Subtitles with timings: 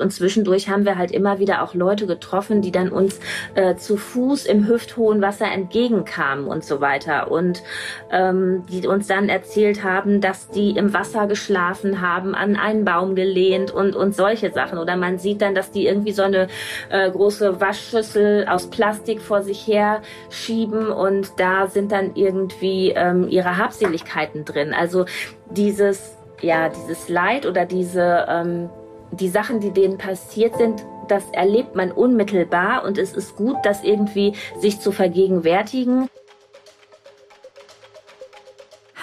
[0.00, 3.20] Und zwischendurch haben wir halt immer wieder auch Leute getroffen, die dann uns
[3.54, 7.30] äh, zu Fuß im hüfthohen Wasser entgegenkamen und so weiter.
[7.30, 7.62] Und
[8.10, 13.14] ähm, die uns dann erzählt haben, dass die im Wasser geschlafen haben, an einen Baum
[13.14, 14.78] gelehnt und, und solche Sachen.
[14.78, 16.48] Oder man sieht dann, dass die irgendwie so eine
[16.90, 23.28] äh, große Waschschüssel aus Plastik vor sich her schieben und da sind dann irgendwie ähm,
[23.28, 24.74] ihre Habseligkeiten drin.
[24.74, 25.04] Also
[25.50, 28.70] dieses ja, dieses Leid oder diese ähm,
[29.12, 33.82] die Sachen, die denen passiert sind, das erlebt man unmittelbar und es ist gut, das
[33.82, 36.08] irgendwie sich zu vergegenwärtigen.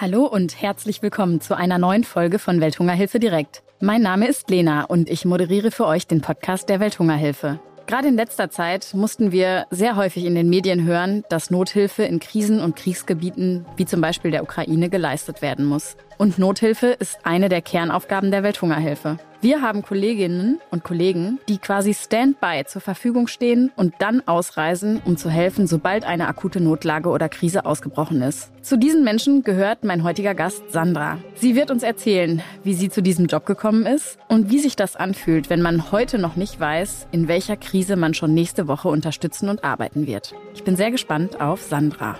[0.00, 3.62] Hallo und herzlich willkommen zu einer neuen Folge von Welthungerhilfe direkt.
[3.80, 7.60] Mein Name ist Lena und ich moderiere für euch den Podcast der Welthungerhilfe.
[7.86, 12.20] Gerade in letzter Zeit mussten wir sehr häufig in den Medien hören, dass Nothilfe in
[12.20, 15.96] Krisen- und Kriegsgebieten, wie zum Beispiel der Ukraine, geleistet werden muss.
[16.18, 19.18] Und Nothilfe ist eine der Kernaufgaben der Welthungerhilfe.
[19.40, 25.16] Wir haben Kolleginnen und Kollegen, die quasi Standby zur Verfügung stehen und dann ausreisen, um
[25.16, 28.50] zu helfen, sobald eine akute Notlage oder Krise ausgebrochen ist.
[28.64, 31.18] Zu diesen Menschen gehört mein heutiger Gast Sandra.
[31.36, 34.96] Sie wird uns erzählen, wie sie zu diesem Job gekommen ist und wie sich das
[34.96, 39.48] anfühlt, wenn man heute noch nicht weiß, in welcher Krise man schon nächste Woche unterstützen
[39.48, 40.34] und arbeiten wird.
[40.54, 42.18] Ich bin sehr gespannt auf Sandra.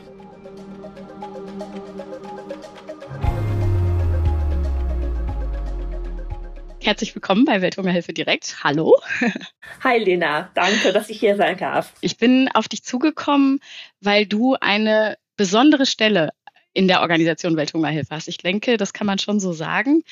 [6.89, 8.64] Herzlich willkommen bei Welthungerhilfe direkt.
[8.64, 8.97] Hallo.
[9.84, 11.92] Hi Lena, danke, dass ich hier sein darf.
[12.00, 13.61] Ich bin auf dich zugekommen,
[14.00, 16.30] weil du eine besondere Stelle
[16.72, 18.27] in der Organisation Welthungerhilfe hast.
[18.27, 20.03] Ich denke, das kann man schon so sagen,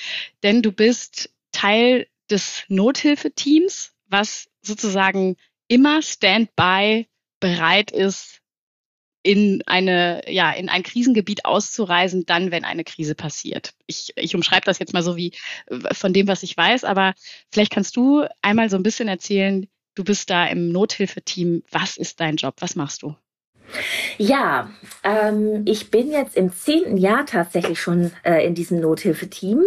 [0.43, 5.37] denn du bist Teil des Nothilfeteams, was sozusagen
[5.69, 7.09] immer Standby
[7.41, 8.43] bereit ist,
[9.27, 13.75] in eine, ja, in ein Krisengebiet auszureisen, dann, wenn eine Krise passiert.
[13.89, 15.33] Ich, ich umschreibe das jetzt mal so wie
[15.67, 17.13] äh, von dem, was ich weiß, aber
[17.51, 21.65] vielleicht kannst du einmal so ein bisschen erzählen, du bist da im Nothilfeteam.
[21.73, 22.55] Was ist dein Job?
[22.61, 23.17] Was machst du?
[24.17, 24.71] Ja,
[25.03, 29.65] ähm, ich bin jetzt im zehnten Jahr tatsächlich schon äh, in diesem Nothilfeteam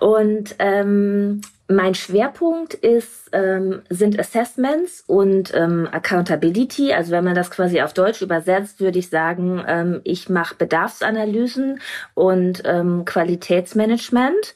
[0.00, 6.92] und ähm, mein Schwerpunkt ist, ähm, sind Assessments und ähm, Accountability.
[6.92, 11.80] Also wenn man das quasi auf Deutsch übersetzt, würde ich sagen, ähm, ich mache Bedarfsanalysen
[12.14, 14.54] und ähm, Qualitätsmanagement.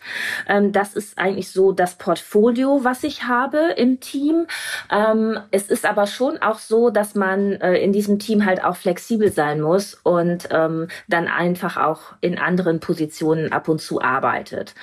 [0.49, 4.47] Ähm, das ist eigentlich so das Portfolio, was ich habe im Team.
[4.91, 8.77] Ähm, es ist aber schon auch so, dass man äh, in diesem Team halt auch
[8.77, 14.75] flexibel sein muss und ähm, dann einfach auch in anderen Positionen ab und zu arbeitet.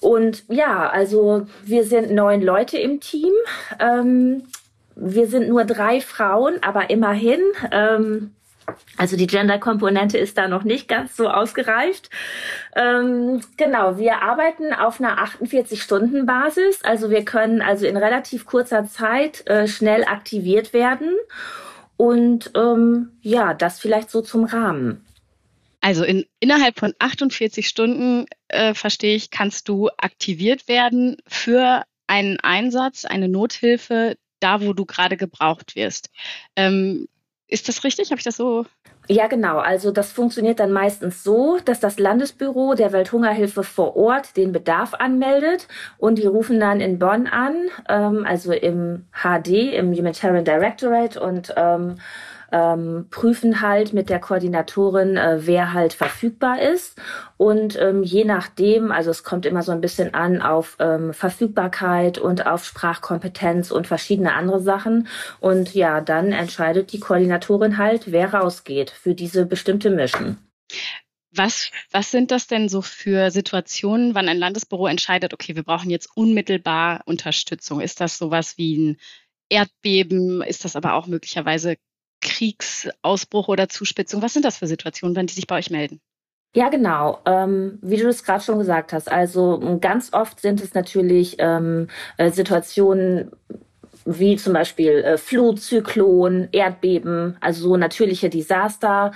[0.00, 3.32] Und ja, also wir sind neun Leute im Team.
[3.78, 4.44] Ähm,
[4.94, 7.40] wir sind nur drei Frauen, aber immerhin.
[7.70, 8.32] Ähm,
[8.96, 12.10] also die Gender-Komponente ist da noch nicht ganz so ausgereift.
[12.74, 16.82] Ähm, genau, wir arbeiten auf einer 48-Stunden-Basis.
[16.82, 21.12] Also wir können also in relativ kurzer Zeit äh, schnell aktiviert werden.
[21.96, 25.04] Und ähm, ja, das vielleicht so zum Rahmen.
[25.80, 32.38] Also in, innerhalb von 48 Stunden, äh, verstehe ich, kannst du aktiviert werden für einen
[32.40, 36.10] Einsatz, eine Nothilfe, da wo du gerade gebraucht wirst.
[36.54, 37.08] Ähm,
[37.48, 38.10] ist das richtig?
[38.10, 38.66] Habe ich das so?
[39.08, 39.58] Ja, genau.
[39.58, 44.94] Also das funktioniert dann meistens so, dass das Landesbüro der Welthungerhilfe vor Ort den Bedarf
[44.94, 45.68] anmeldet
[45.98, 47.54] und die rufen dann in Bonn an,
[47.88, 51.96] ähm, also im HD, im Humanitarian Directorate und ähm,
[52.52, 57.00] ähm, prüfen halt mit der Koordinatorin, äh, wer halt verfügbar ist.
[57.36, 62.18] Und ähm, je nachdem, also es kommt immer so ein bisschen an auf ähm, Verfügbarkeit
[62.18, 65.08] und auf Sprachkompetenz und verschiedene andere Sachen.
[65.40, 70.38] Und ja, dann entscheidet die Koordinatorin halt, wer rausgeht für diese bestimmte Mission.
[71.32, 75.90] Was, was sind das denn so für Situationen, wann ein Landesbüro entscheidet, okay, wir brauchen
[75.90, 77.80] jetzt unmittelbar Unterstützung?
[77.80, 78.96] Ist das sowas wie ein
[79.50, 80.40] Erdbeben?
[80.42, 81.76] Ist das aber auch möglicherweise
[82.36, 84.22] Kriegsausbruch oder Zuspitzung?
[84.22, 86.00] Was sind das für Situationen, wenn die sich bei euch melden?
[86.54, 87.20] Ja, genau.
[87.26, 89.10] Ähm, wie du es gerade schon gesagt hast.
[89.10, 93.30] Also ganz oft sind es natürlich ähm, äh, Situationen,
[94.06, 99.12] wie zum Beispiel äh, Flut, Zyklon, Erdbeben, also so natürliche Desaster.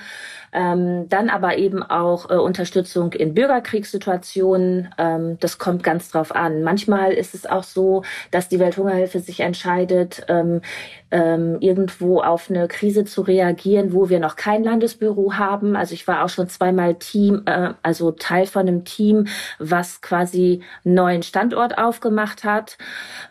[0.53, 4.89] Ähm, dann aber eben auch äh, Unterstützung in Bürgerkriegssituationen.
[4.99, 6.63] Ähm, das kommt ganz drauf an.
[6.63, 10.61] Manchmal ist es auch so, dass die Welthungerhilfe sich entscheidet, ähm,
[11.13, 15.77] ähm, irgendwo auf eine Krise zu reagieren, wo wir noch kein Landesbüro haben.
[15.77, 19.27] Also ich war auch schon zweimal Team, äh, also Teil von einem Team,
[19.59, 22.77] was quasi einen neuen Standort aufgemacht hat.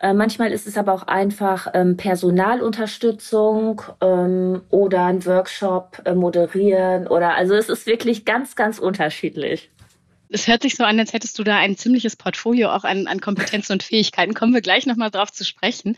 [0.01, 7.08] Äh, manchmal ist es aber auch einfach ähm, Personalunterstützung ähm, oder ein Workshop äh, moderieren
[7.09, 9.69] oder also es ist wirklich ganz, ganz unterschiedlich.
[10.31, 13.19] Es hört sich so an, als hättest du da ein ziemliches Portfolio auch an, an
[13.19, 14.35] Kompetenzen und Fähigkeiten.
[14.35, 15.97] Kommen wir gleich nochmal drauf zu sprechen.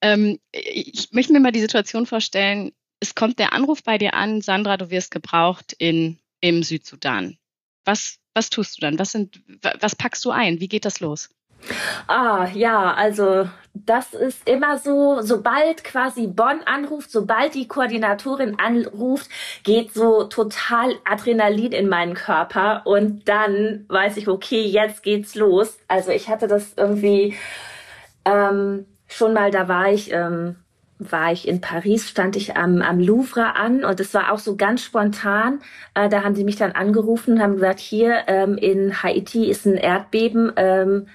[0.00, 4.40] Ähm, ich möchte mir mal die Situation vorstellen, es kommt der Anruf bei dir an,
[4.40, 7.36] Sandra, du wirst gebraucht in, im Südsudan.
[7.84, 9.00] Was, was tust du dann?
[9.00, 9.42] Was, sind,
[9.80, 10.60] was packst du ein?
[10.60, 11.30] Wie geht das los?
[12.06, 19.30] Ah, ja, also das ist immer so, sobald quasi Bonn anruft, sobald die Koordinatorin anruft,
[19.64, 25.78] geht so total Adrenalin in meinen Körper und dann weiß ich, okay, jetzt geht's los.
[25.88, 27.34] Also ich hatte das irgendwie
[28.24, 30.56] ähm, schon mal, da war ich ähm,
[31.10, 34.56] war ich in Paris, stand ich am, am Louvre an und es war auch so
[34.56, 35.60] ganz spontan.
[35.94, 39.66] Äh, da haben sie mich dann angerufen und haben gesagt, hier ähm, in Haiti ist
[39.66, 41.06] ein Erdbeben ähm,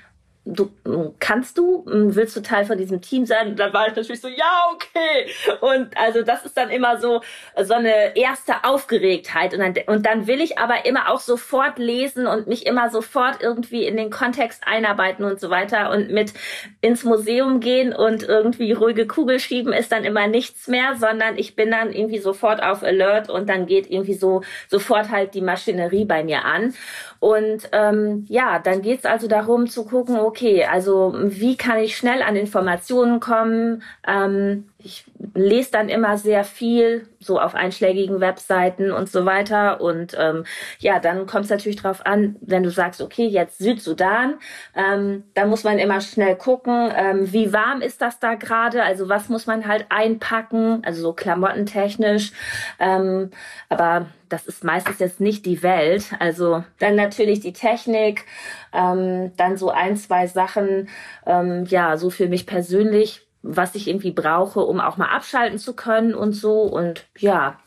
[0.53, 0.71] du
[1.19, 3.49] kannst du, willst du Teil von diesem Team sein?
[3.49, 5.29] Und dann war ich natürlich so, ja, okay.
[5.61, 7.21] Und also das ist dann immer so
[7.61, 12.27] so eine erste Aufgeregtheit und dann und dann will ich aber immer auch sofort lesen
[12.27, 16.33] und mich immer sofort irgendwie in den Kontext einarbeiten und so weiter und mit
[16.81, 21.55] ins Museum gehen und irgendwie ruhige Kugel schieben ist dann immer nichts mehr, sondern ich
[21.55, 26.05] bin dann irgendwie sofort auf Alert und dann geht irgendwie so sofort halt die Maschinerie
[26.05, 26.73] bei mir an
[27.19, 32.21] und ähm, ja, dann geht's also darum zu gucken, okay, also wie kann ich schnell
[32.21, 33.83] an Informationen kommen?
[34.07, 39.81] Ähm, ich lese dann immer sehr viel, so auf einschlägigen Webseiten und so weiter.
[39.81, 40.45] Und ähm,
[40.79, 44.35] ja, dann kommt es natürlich drauf an, wenn du sagst, okay, jetzt Südsudan,
[44.75, 48.83] ähm, dann muss man immer schnell gucken, ähm, wie warm ist das da gerade?
[48.83, 52.31] Also was muss man halt einpacken, also so klamottentechnisch.
[52.79, 53.31] Ähm,
[53.69, 56.11] aber das ist meistens jetzt nicht die Welt.
[56.19, 58.25] Also dann natürlich die Technik,
[58.73, 60.89] ähm, dann so ein, zwei Sachen,
[61.25, 65.73] ähm, ja, so für mich persönlich was ich irgendwie brauche, um auch mal abschalten zu
[65.73, 66.63] können und so.
[66.63, 67.59] Und ja,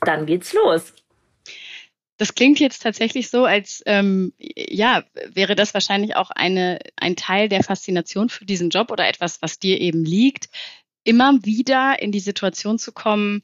[0.00, 0.94] dann geht's los.
[2.18, 7.48] Das klingt jetzt tatsächlich so, als ähm, ja, wäre das wahrscheinlich auch eine, ein Teil
[7.48, 10.48] der Faszination für diesen Job oder etwas, was dir eben liegt,
[11.04, 13.42] immer wieder in die Situation zu kommen,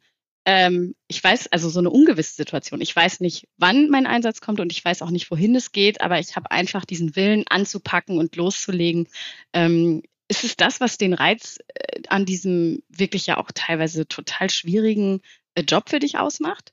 [0.50, 2.80] ähm, ich weiß, also so eine ungewisse Situation.
[2.80, 6.00] Ich weiß nicht, wann mein Einsatz kommt und ich weiß auch nicht, wohin es geht,
[6.00, 9.08] aber ich habe einfach diesen Willen anzupacken und loszulegen.
[9.52, 14.48] Ähm, ist es das, was den Reiz äh, an diesem wirklich ja auch teilweise total
[14.48, 15.20] schwierigen
[15.54, 16.72] äh, Job für dich ausmacht?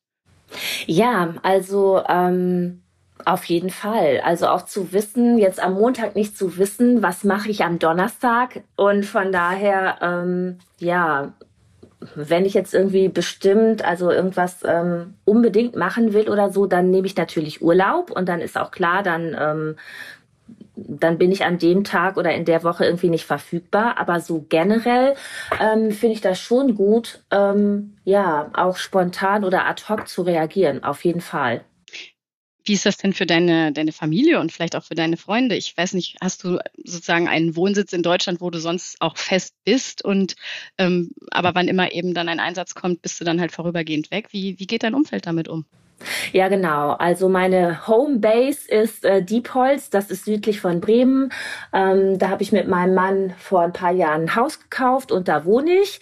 [0.87, 2.81] Ja, also ähm,
[3.25, 4.21] auf jeden Fall.
[4.23, 8.63] Also auch zu wissen, jetzt am Montag nicht zu wissen, was mache ich am Donnerstag.
[8.77, 11.33] Und von daher, ähm, ja,
[12.15, 17.07] wenn ich jetzt irgendwie bestimmt, also irgendwas ähm, unbedingt machen will oder so, dann nehme
[17.07, 19.75] ich natürlich Urlaub und dann ist auch klar, dann ähm,
[20.75, 23.97] dann bin ich an dem Tag oder in der Woche irgendwie nicht verfügbar.
[23.97, 25.15] Aber so generell
[25.59, 30.83] ähm, finde ich das schon gut, ähm, ja, auch spontan oder ad hoc zu reagieren,
[30.83, 31.61] auf jeden Fall.
[32.65, 35.55] Wie ist das denn für deine, deine Familie und vielleicht auch für deine Freunde?
[35.55, 39.53] Ich weiß nicht, hast du sozusagen einen Wohnsitz in Deutschland, wo du sonst auch fest
[39.65, 40.35] bist und
[40.79, 44.29] ähm, aber wann immer eben dann ein Einsatz kommt, bist du dann halt vorübergehend weg.
[44.31, 45.65] Wie, wie geht dein Umfeld damit um?
[46.33, 46.91] Ja, genau.
[46.91, 51.31] Also meine Homebase ist äh, Diepholz, das ist südlich von Bremen.
[51.73, 55.27] Ähm, da habe ich mit meinem Mann vor ein paar Jahren ein Haus gekauft und
[55.27, 55.99] da wohne ich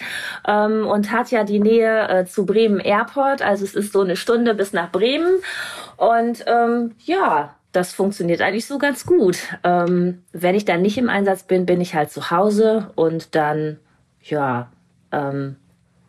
[0.47, 3.41] ähm, und hat ja die Nähe äh, zu Bremen Airport.
[3.41, 5.41] Also es ist so eine Stunde bis nach Bremen
[5.97, 9.37] und ähm, ja, das funktioniert eigentlich so ganz gut.
[9.63, 13.79] Ähm, wenn ich dann nicht im Einsatz bin, bin ich halt zu Hause und dann
[14.21, 14.71] ja
[15.11, 15.57] ähm,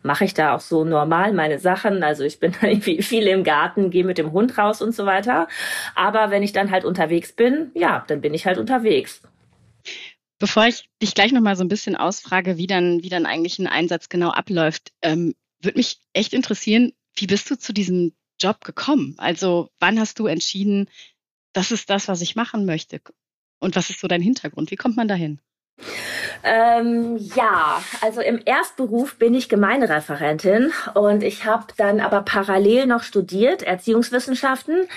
[0.05, 2.03] mache ich da auch so normal meine Sachen.
[2.03, 5.47] Also ich bin irgendwie viel im Garten, gehe mit dem Hund raus und so weiter.
[5.95, 9.21] Aber wenn ich dann halt unterwegs bin, ja, dann bin ich halt unterwegs.
[10.37, 13.67] Bevor ich dich gleich nochmal so ein bisschen ausfrage, wie dann, wie dann eigentlich ein
[13.67, 19.15] Einsatz genau abläuft, ähm, würde mich echt interessieren, wie bist du zu diesem Job gekommen?
[19.17, 20.89] Also wann hast du entschieden,
[21.53, 23.01] das ist das, was ich machen möchte?
[23.59, 24.71] Und was ist so dein Hintergrund?
[24.71, 25.39] Wie kommt man dahin?
[26.43, 33.03] Ähm, ja, also im Erstberuf bin ich Gemeindereferentin und ich habe dann aber parallel noch
[33.03, 34.87] studiert, Erziehungswissenschaften.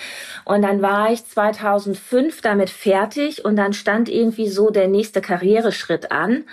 [0.44, 6.12] Und dann war ich 2005 damit fertig und dann stand irgendwie so der nächste Karriereschritt
[6.12, 6.44] an.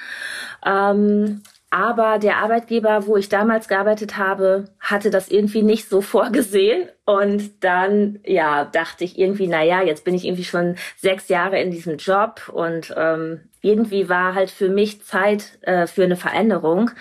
[0.65, 1.41] Ähm,
[1.75, 6.87] aber der Arbeitgeber, wo ich damals gearbeitet habe, hatte das irgendwie nicht so vorgesehen.
[7.03, 11.61] Und dann, ja, dachte ich irgendwie, na ja, jetzt bin ich irgendwie schon sechs Jahre
[11.61, 16.91] in diesem Job und ähm, irgendwie war halt für mich Zeit äh, für eine Veränderung.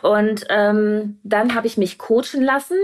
[0.00, 2.78] Und ähm, dann habe ich mich coachen lassen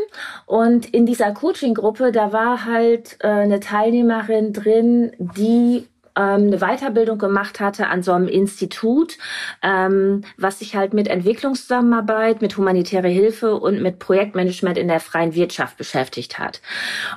[0.46, 5.87] und in dieser Coaching-Gruppe, da war halt äh, eine Teilnehmerin drin, die
[6.20, 9.16] ähm, eine Weiterbildung gemacht hatte an so einem Institut,
[9.62, 15.34] ähm, was sich halt mit Entwicklungszusammenarbeit, mit humanitärer Hilfe und mit Projektmanagement in der freien
[15.34, 16.60] Wirtschaft beschäftigt hat.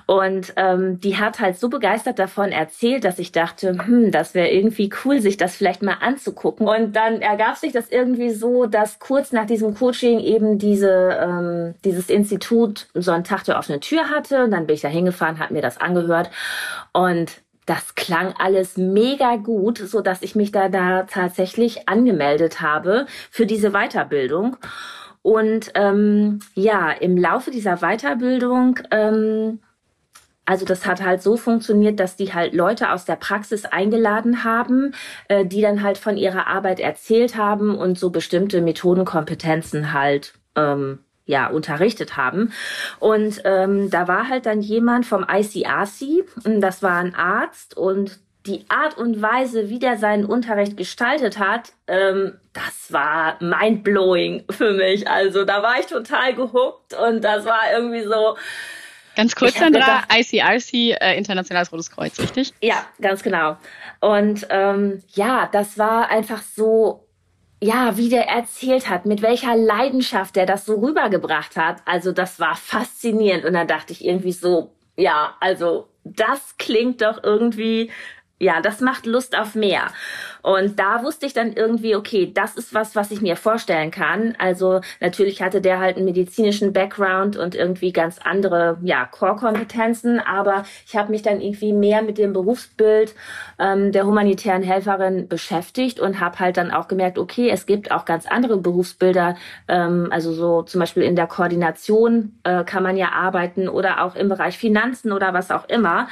[0.05, 4.49] Und ähm, die hat halt so begeistert davon erzählt, dass ich dachte, hm, das wäre
[4.49, 6.67] irgendwie cool, sich das vielleicht mal anzugucken.
[6.67, 11.75] Und dann ergab sich das irgendwie so, dass kurz nach diesem Coaching eben diese, ähm,
[11.83, 14.45] dieses Institut so einen Tag der offenen Tür hatte.
[14.45, 16.29] Und dann bin ich da hingefahren, habe mir das angehört
[16.93, 23.05] und das klang alles mega gut, so dass ich mich da, da tatsächlich angemeldet habe
[23.31, 24.57] für diese Weiterbildung.
[25.21, 29.59] Und ähm, ja, im Laufe dieser Weiterbildung, ähm,
[30.45, 34.93] also das hat halt so funktioniert, dass die halt Leute aus der Praxis eingeladen haben,
[35.29, 40.99] äh, die dann halt von ihrer Arbeit erzählt haben und so bestimmte Methodenkompetenzen halt ähm,
[41.25, 42.53] ja unterrichtet haben.
[42.99, 46.25] Und ähm, da war halt dann jemand vom ICRC,
[46.59, 51.71] das war ein Arzt und die Art und Weise, wie der seinen Unterricht gestaltet hat,
[51.87, 55.07] ähm, das war mindblowing für mich.
[55.07, 58.37] Also da war ich total gehuckt und das war irgendwie so.
[59.15, 62.51] Ganz kurz, Sandra, ICRC, äh, Internationales Rotes Kreuz, richtig?
[62.61, 63.57] Ja, ganz genau.
[64.01, 67.07] Und ähm, ja, das war einfach so
[67.63, 71.81] ja, wie der erzählt hat, mit welcher Leidenschaft der das so rübergebracht hat.
[71.85, 73.45] Also das war faszinierend.
[73.45, 77.89] Und dann dachte ich irgendwie so, ja, also das klingt doch irgendwie
[78.43, 79.87] ja, das macht Lust auf mehr.
[80.43, 84.35] Und da wusste ich dann irgendwie, okay, das ist was, was ich mir vorstellen kann.
[84.37, 90.19] Also natürlich hatte der halt einen medizinischen Background und irgendwie ganz andere, ja, Core-Kompetenzen.
[90.19, 93.15] Aber ich habe mich dann irgendwie mehr mit dem Berufsbild
[93.57, 98.03] ähm, der humanitären Helferin beschäftigt und habe halt dann auch gemerkt, okay, es gibt auch
[98.03, 99.37] ganz andere Berufsbilder.
[99.69, 104.15] Ähm, also so zum Beispiel in der Koordination äh, kann man ja arbeiten oder auch
[104.15, 106.09] im Bereich Finanzen oder was auch immer.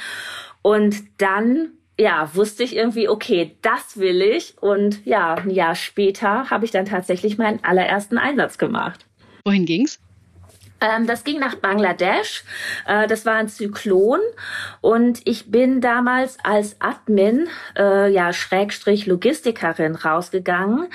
[0.62, 1.72] Und dann
[2.02, 4.56] ja, wusste ich irgendwie, okay, das will ich.
[4.60, 9.06] Und ja, ein Jahr später habe ich dann tatsächlich meinen allerersten Einsatz gemacht.
[9.46, 10.00] Wohin ging's?
[10.82, 12.44] Ähm, das ging nach Bangladesch.
[12.88, 14.20] Äh, das war ein Zyklon.
[14.82, 17.48] Und ich bin damals als Admin,
[17.78, 20.90] äh, ja, Schrägstrich Logistikerin rausgegangen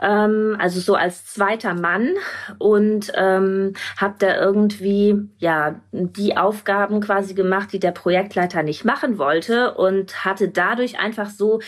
[0.00, 2.14] ähm, also so als zweiter Mann
[2.58, 9.18] und ähm, habe da irgendwie ja die Aufgaben quasi gemacht, die der Projektleiter nicht machen
[9.18, 11.60] wollte und hatte dadurch einfach so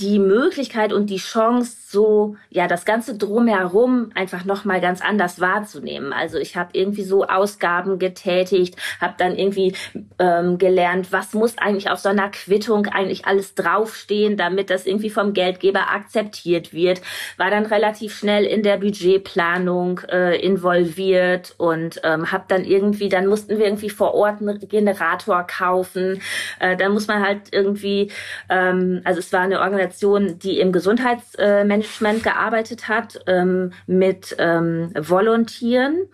[0.00, 5.40] die Möglichkeit und die Chance, so ja das ganze drumherum einfach noch mal ganz anders
[5.40, 6.12] wahrzunehmen.
[6.12, 9.74] Also ich habe irgendwie so Ausgaben getätigt, habe dann irgendwie
[10.18, 15.10] ähm, gelernt, was muss eigentlich auf so einer Quittung eigentlich alles draufstehen, damit das irgendwie
[15.10, 17.00] vom Geldgeber akzeptiert wird.
[17.36, 23.26] War dann relativ schnell in der Budgetplanung äh, involviert und ähm, habe dann irgendwie, dann
[23.26, 26.22] mussten wir irgendwie vor Ort einen Generator kaufen.
[26.60, 28.12] Äh, dann muss man halt irgendwie,
[28.48, 29.89] ähm, also es war eine Organisation,
[30.38, 36.08] die im Gesundheitsmanagement gearbeitet hat ähm, mit ähm, Volontieren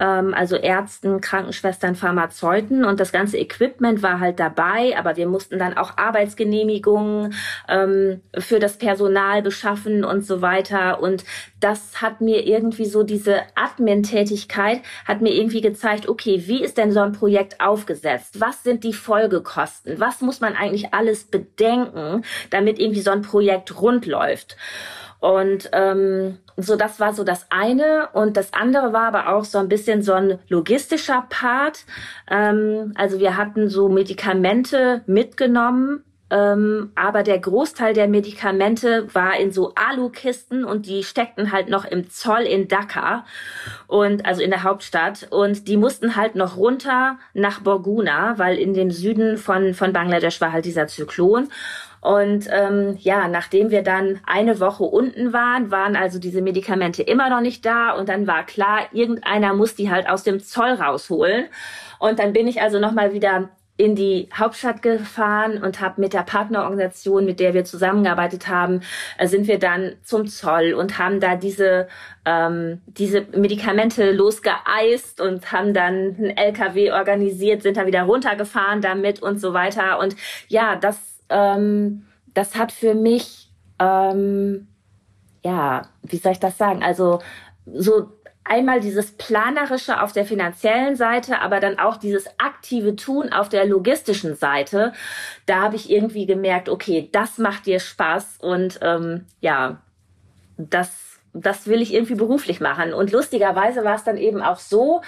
[0.00, 5.58] ähm, also Ärzten, Krankenschwestern, Pharmazeuten und das ganze Equipment war halt dabei, aber wir mussten
[5.58, 7.34] dann auch Arbeitsgenehmigungen
[7.68, 11.24] ähm, für das Personal beschaffen und so weiter und
[11.60, 16.92] das hat mir irgendwie so diese Admin-Tätigkeit hat mir irgendwie gezeigt, okay, wie ist denn
[16.92, 18.40] so ein Projekt aufgesetzt?
[18.40, 19.98] Was sind die Folgekosten?
[19.98, 24.56] Was muss man eigentlich alles bedenken, damit irgendwie so ein Projekt rund läuft?
[25.20, 28.08] Und ähm, so, das war so das eine.
[28.12, 31.84] Und das andere war aber auch so ein bisschen so ein logistischer Part.
[32.30, 39.50] Ähm, also wir hatten so Medikamente mitgenommen, ähm, aber der Großteil der Medikamente war in
[39.50, 43.24] so Alukisten und die steckten halt noch im Zoll in Dhaka
[43.86, 48.74] und also in der Hauptstadt und die mussten halt noch runter nach Borguna, weil in
[48.74, 51.48] dem Süden von von Bangladesch war halt dieser Zyklon
[52.00, 57.28] und ähm, ja, nachdem wir dann eine Woche unten waren, waren also diese Medikamente immer
[57.28, 57.92] noch nicht da.
[57.92, 61.46] Und dann war klar, irgendeiner muss die halt aus dem Zoll rausholen.
[61.98, 66.24] Und dann bin ich also nochmal wieder in die Hauptstadt gefahren und habe mit der
[66.24, 68.80] Partnerorganisation, mit der wir zusammengearbeitet haben,
[69.18, 71.86] äh, sind wir dann zum Zoll und haben da diese
[72.24, 79.22] ähm, diese Medikamente losgeeist und haben dann einen LKW organisiert, sind da wieder runtergefahren damit
[79.22, 80.00] und so weiter.
[80.00, 80.16] Und
[80.48, 84.68] ja, das ähm, das hat für mich, ähm,
[85.44, 86.82] ja, wie soll ich das sagen?
[86.82, 87.20] Also
[87.66, 88.08] so
[88.48, 93.66] einmal dieses planerische auf der finanziellen Seite, aber dann auch dieses aktive Tun auf der
[93.66, 94.92] logistischen Seite.
[95.46, 99.82] Da habe ich irgendwie gemerkt, okay, das macht dir Spaß und ähm, ja,
[100.56, 102.94] das, das will ich irgendwie beruflich machen.
[102.94, 105.02] Und lustigerweise war es dann eben auch so,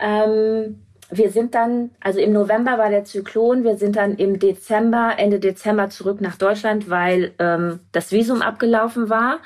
[0.00, 5.14] ähm, wir sind dann, also im November war der Zyklon, wir sind dann im Dezember,
[5.16, 9.38] Ende Dezember zurück nach Deutschland, weil ähm, das Visum abgelaufen war.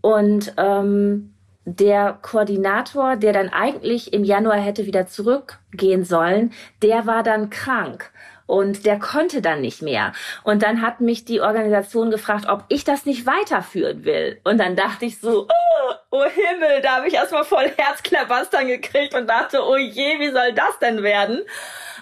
[0.00, 6.52] Und ähm, der Koordinator, der dann eigentlich im Januar hätte wieder zurückgehen sollen,
[6.82, 8.10] der war dann krank
[8.48, 10.12] und der konnte dann nicht mehr.
[10.42, 14.40] Und dann hat mich die Organisation gefragt, ob ich das nicht weiterführen will.
[14.42, 19.14] Und dann dachte ich so, oh, oh Himmel, da habe ich erstmal voll Herzklabastern gekriegt
[19.14, 21.42] und dachte, oh je, wie soll das denn werden?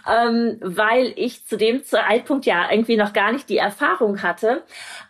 [0.08, 4.62] Ähm, weil ich zu dem Zeitpunkt ja irgendwie noch gar nicht die Erfahrung hatte.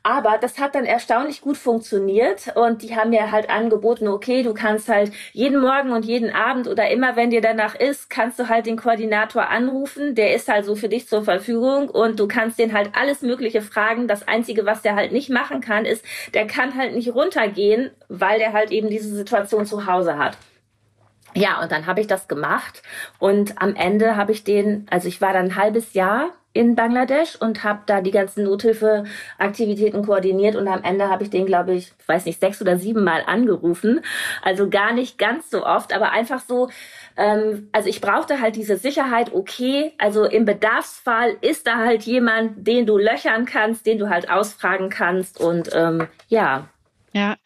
[0.02, 4.54] Aber das hat dann erstaunlich gut funktioniert und die haben mir halt angeboten, okay, du
[4.54, 8.48] kannst halt jeden Morgen und jeden Abend oder immer, wenn dir danach ist, kannst du
[8.48, 10.14] halt den Koordinator anrufen.
[10.14, 13.62] Der ist halt so für dich zur Verfügung und du kannst den halt alles Mögliche
[13.62, 14.08] fragen.
[14.08, 18.38] Das Einzige, was der halt nicht machen kann, ist, der kann halt nicht runtergehen, weil
[18.38, 20.36] der halt eben diese Situation zu Hause hat.
[21.36, 22.82] Ja, und dann habe ich das gemacht
[23.18, 27.36] und am Ende habe ich den, also ich war dann ein halbes Jahr in Bangladesch
[27.36, 31.92] und habe da die ganzen Nothilfeaktivitäten koordiniert und am Ende habe ich den, glaube ich,
[32.06, 34.00] weiß nicht, sechs oder sieben Mal angerufen.
[34.42, 36.70] Also gar nicht ganz so oft, aber einfach so,
[37.18, 42.66] ähm, also ich brauchte halt diese Sicherheit, okay, also im Bedarfsfall ist da halt jemand,
[42.66, 46.70] den du löchern kannst, den du halt ausfragen kannst und ähm, ja,
[47.16, 47.38] ja,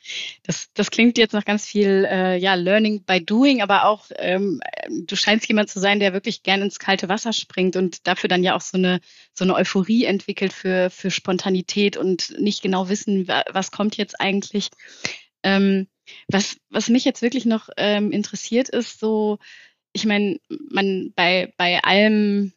[0.42, 4.60] das, das klingt jetzt nach ganz viel äh, ja, Learning by Doing, aber auch ähm,
[4.88, 8.42] du scheinst jemand zu sein, der wirklich gern ins kalte Wasser springt und dafür dann
[8.42, 9.00] ja auch so eine,
[9.32, 14.70] so eine Euphorie entwickelt für, für Spontanität und nicht genau wissen, was kommt jetzt eigentlich.
[15.44, 15.86] Ähm,
[16.26, 19.38] was, was mich jetzt wirklich noch ähm, interessiert, ist so,
[19.92, 22.52] ich meine, man bei, bei allem,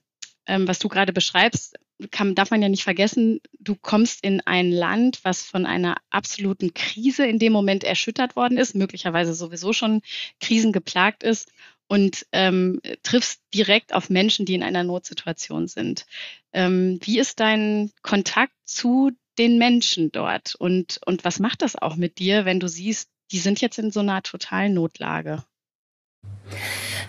[0.48, 1.76] ähm, was du gerade beschreibst,
[2.12, 6.74] kann, darf man ja nicht vergessen, du kommst in ein Land, was von einer absoluten
[6.74, 10.02] Krise in dem Moment erschüttert worden ist, möglicherweise sowieso schon
[10.40, 11.52] krisengeplagt ist
[11.88, 16.06] und ähm, triffst direkt auf Menschen, die in einer Notsituation sind.
[16.54, 21.96] Ähm, wie ist dein Kontakt zu den Menschen dort und, und was macht das auch
[21.96, 25.44] mit dir, wenn du siehst, die sind jetzt in so einer totalen Notlage?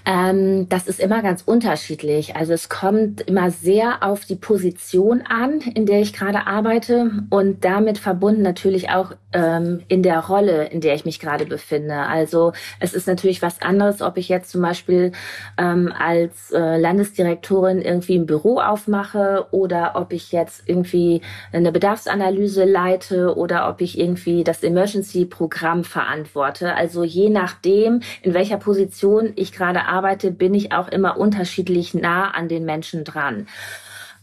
[0.06, 2.37] Ähm, das ist immer ganz unterschiedlich.
[2.37, 7.64] Also es kommt immer sehr auf die Position an, in der ich gerade arbeite und
[7.64, 11.94] damit verbunden natürlich auch ähm, in der Rolle, in der ich mich gerade befinde.
[11.94, 15.12] Also es ist natürlich was anderes, ob ich jetzt zum Beispiel
[15.56, 22.64] ähm, als äh, Landesdirektorin irgendwie ein Büro aufmache oder ob ich jetzt irgendwie eine Bedarfsanalyse
[22.64, 26.75] leite oder ob ich irgendwie das Emergency-Programm verantworte.
[26.75, 29.94] Also je nachdem, in welcher Position ich gerade arbeite,
[30.30, 33.47] bin ich auch immer unterschiedlich nah an den Menschen dran.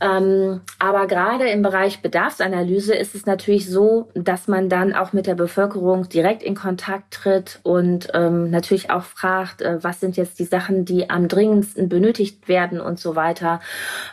[0.02, 5.28] Ähm, aber gerade im Bereich Bedarfsanalyse ist es natürlich so, dass man dann auch mit
[5.28, 10.40] der Bevölkerung direkt in Kontakt tritt und ähm, natürlich auch fragt, äh, was sind jetzt
[10.40, 13.62] die Sachen, die am dringendsten benötigt werden und so weiter.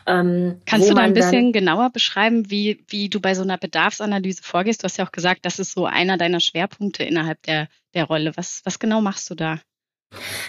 [0.07, 4.43] Ähm, Kannst du da ein bisschen genauer beschreiben, wie, wie du bei so einer Bedarfsanalyse
[4.43, 4.83] vorgehst?
[4.83, 8.33] Du hast ja auch gesagt, das ist so einer deiner Schwerpunkte innerhalb der, der Rolle.
[8.37, 9.59] Was, was genau machst du da?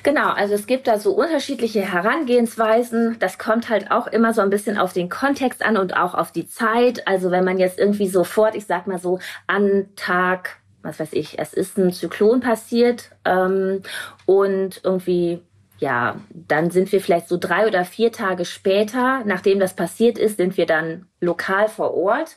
[0.03, 3.17] Genau, also es gibt da so unterschiedliche Herangehensweisen.
[3.19, 6.31] Das kommt halt auch immer so ein bisschen auf den Kontext an und auch auf
[6.31, 7.07] die Zeit.
[7.07, 11.39] Also wenn man jetzt irgendwie sofort, ich sag mal so, an Tag, was weiß ich,
[11.39, 13.81] es ist ein Zyklon passiert ähm,
[14.25, 15.41] und irgendwie
[15.79, 20.35] ja, dann sind wir vielleicht so drei oder vier Tage später, nachdem das passiert ist,
[20.35, 22.35] sind wir dann lokal vor Ort.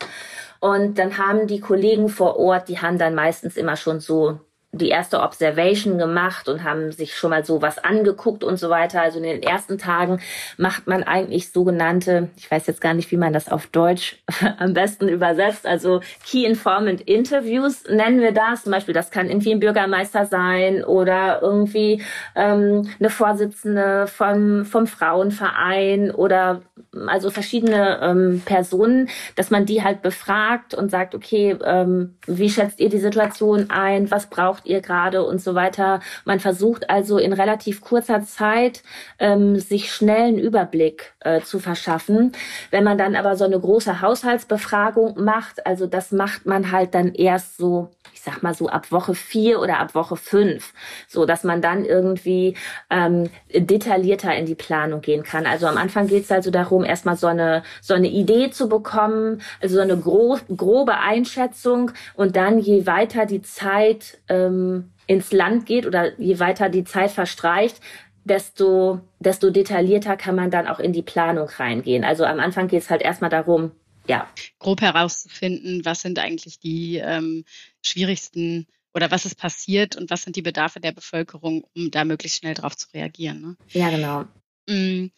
[0.61, 4.39] Und dann haben die Kollegen vor Ort, die haben dann meistens immer schon so
[4.75, 9.03] die erste Observation gemacht und haben sich schon mal sowas angeguckt und so weiter.
[9.03, 10.21] Also in den ersten Tagen
[10.57, 14.17] macht man eigentlich sogenannte, ich weiß jetzt gar nicht, wie man das auf Deutsch
[14.59, 18.63] am besten übersetzt, also Key Informant Interviews nennen wir das.
[18.63, 22.03] Zum Beispiel, das kann irgendwie ein Bürgermeister sein oder irgendwie
[22.35, 26.63] ähm, eine Vorsitzende vom, vom Frauenverein oder
[27.07, 32.81] also verschiedene ähm, Personen, dass man die halt befragt und sagt, okay, ähm, wie schätzt
[32.81, 34.11] ihr die Situation ein?
[34.11, 36.01] Was braucht ihr gerade und so weiter.
[36.25, 38.83] Man versucht also in relativ kurzer Zeit
[39.19, 42.33] ähm, sich schnellen Überblick äh, zu verschaffen.
[42.71, 47.15] Wenn man dann aber so eine große Haushaltsbefragung macht, also das macht man halt dann
[47.15, 50.73] erst so ich sag mal so ab Woche vier oder ab Woche fünf,
[51.09, 52.57] so dass man dann irgendwie
[52.91, 55.47] ähm, detaillierter in die Planung gehen kann.
[55.47, 59.43] Also am Anfang geht es also darum, erstmal so eine so eine Idee zu bekommen,
[59.61, 65.67] also so eine gro grobe Einschätzung und dann je weiter die Zeit ähm, ins Land
[65.67, 67.81] geht oder je weiter die Zeit verstreicht,
[68.25, 72.05] desto, desto detaillierter kann man dann auch in die Planung reingehen.
[72.05, 73.73] Also am Anfang geht es halt erstmal darum,
[74.07, 74.29] ja.
[74.59, 77.45] Grob herauszufinden, was sind eigentlich die ähm,
[77.85, 82.39] schwierigsten oder was ist passiert und was sind die Bedarfe der Bevölkerung, um da möglichst
[82.39, 83.41] schnell darauf zu reagieren.
[83.41, 83.57] Ne?
[83.71, 84.25] Ja, genau.
[84.69, 85.11] Mm,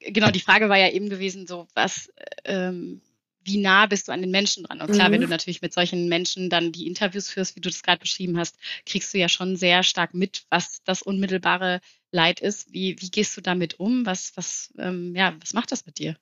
[0.00, 2.10] genau, die Frage war ja eben gewesen, so was,
[2.44, 3.00] ähm,
[3.44, 4.80] wie nah bist du an den Menschen dran?
[4.80, 5.14] Und klar, mhm.
[5.14, 8.38] wenn du natürlich mit solchen Menschen dann die Interviews führst, wie du das gerade beschrieben
[8.38, 12.72] hast, kriegst du ja schon sehr stark mit, was das unmittelbare Leid ist.
[12.72, 14.06] Wie, wie gehst du damit um?
[14.06, 16.16] Was, was, ähm, ja, was macht das mit dir?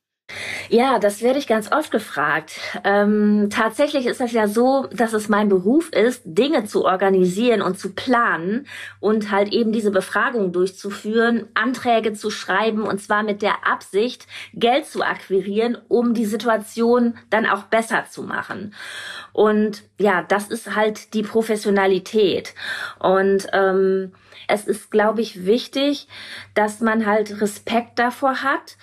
[0.69, 2.59] Ja, das werde ich ganz oft gefragt.
[2.83, 7.79] Ähm, tatsächlich ist das ja so, dass es mein Beruf ist, Dinge zu organisieren und
[7.79, 8.67] zu planen
[8.99, 14.85] und halt eben diese Befragung durchzuführen, Anträge zu schreiben und zwar mit der Absicht, Geld
[14.85, 18.73] zu akquirieren, um die Situation dann auch besser zu machen.
[19.31, 22.53] Und ja, das ist halt die Professionalität.
[22.99, 24.11] Und ähm,
[24.49, 26.07] es ist, glaube ich, wichtig,
[26.53, 28.77] dass man halt Respekt davor hat,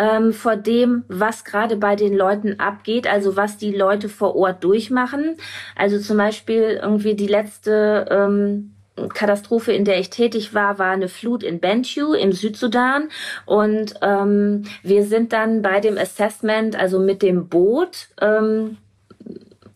[0.00, 4.64] ähm, vor dem, was gerade bei den Leuten abgeht, also was die Leute vor Ort
[4.64, 5.36] durchmachen.
[5.76, 8.72] Also zum Beispiel irgendwie die letzte ähm,
[9.12, 13.08] Katastrophe, in der ich tätig war, war eine Flut in Bentiu im Südsudan.
[13.44, 18.78] Und ähm, wir sind dann bei dem Assessment, also mit dem Boot, ähm,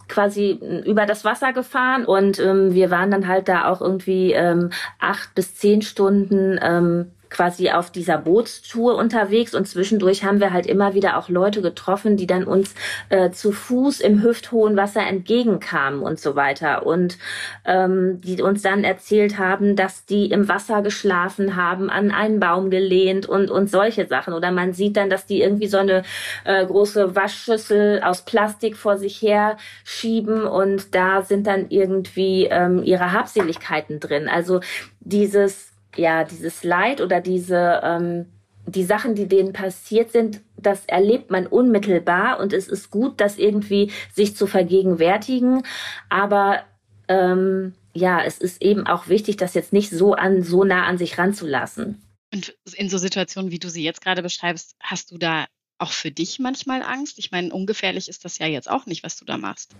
[0.08, 4.68] quasi über das Wasser gefahren und ähm, wir waren dann halt da auch irgendwie ähm,
[5.00, 10.66] acht bis zehn Stunden ähm, quasi auf dieser Bootstour unterwegs und zwischendurch haben wir halt
[10.66, 12.74] immer wieder auch Leute getroffen, die dann uns
[13.08, 17.18] äh, zu Fuß im hüfthohen Wasser entgegenkamen und so weiter und
[17.64, 22.70] ähm, die uns dann erzählt haben, dass die im Wasser geschlafen haben, an einen Baum
[22.70, 26.04] gelehnt und und solche Sachen oder man sieht dann, dass die irgendwie so eine
[26.44, 32.84] äh, große Waschschüssel aus Plastik vor sich her schieben und da sind dann irgendwie ähm,
[32.84, 34.28] ihre Habseligkeiten drin.
[34.28, 34.60] Also
[35.00, 38.26] dieses ja, dieses Leid oder diese, ähm,
[38.66, 43.38] die Sachen, die denen passiert sind, das erlebt man unmittelbar und es ist gut, das
[43.38, 45.62] irgendwie sich zu vergegenwärtigen.
[46.08, 46.64] Aber
[47.08, 50.98] ähm, ja, es ist eben auch wichtig, das jetzt nicht so an so nah an
[50.98, 52.02] sich ranzulassen.
[52.32, 55.46] Und in so Situationen, wie du sie jetzt gerade beschreibst, hast du da
[55.78, 57.18] auch für dich manchmal Angst?
[57.18, 59.72] Ich meine, ungefährlich ist das ja jetzt auch nicht, was du da machst.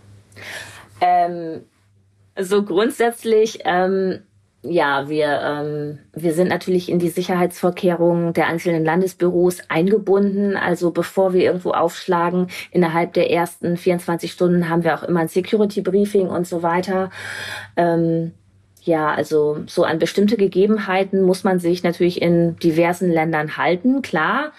[1.01, 1.65] Ähm,
[2.39, 4.23] so grundsätzlich ähm,
[4.67, 10.57] ja, wir, ähm, wir sind natürlich in die Sicherheitsvorkehrungen der einzelnen Landesbüros eingebunden.
[10.57, 15.29] Also bevor wir irgendwo aufschlagen, innerhalb der ersten 24 Stunden haben wir auch immer ein
[15.29, 17.11] Security-Briefing und so weiter.
[17.77, 18.33] Ähm,
[18.83, 24.53] ja, also so an bestimmte Gegebenheiten muss man sich natürlich in diversen Ländern halten, klar.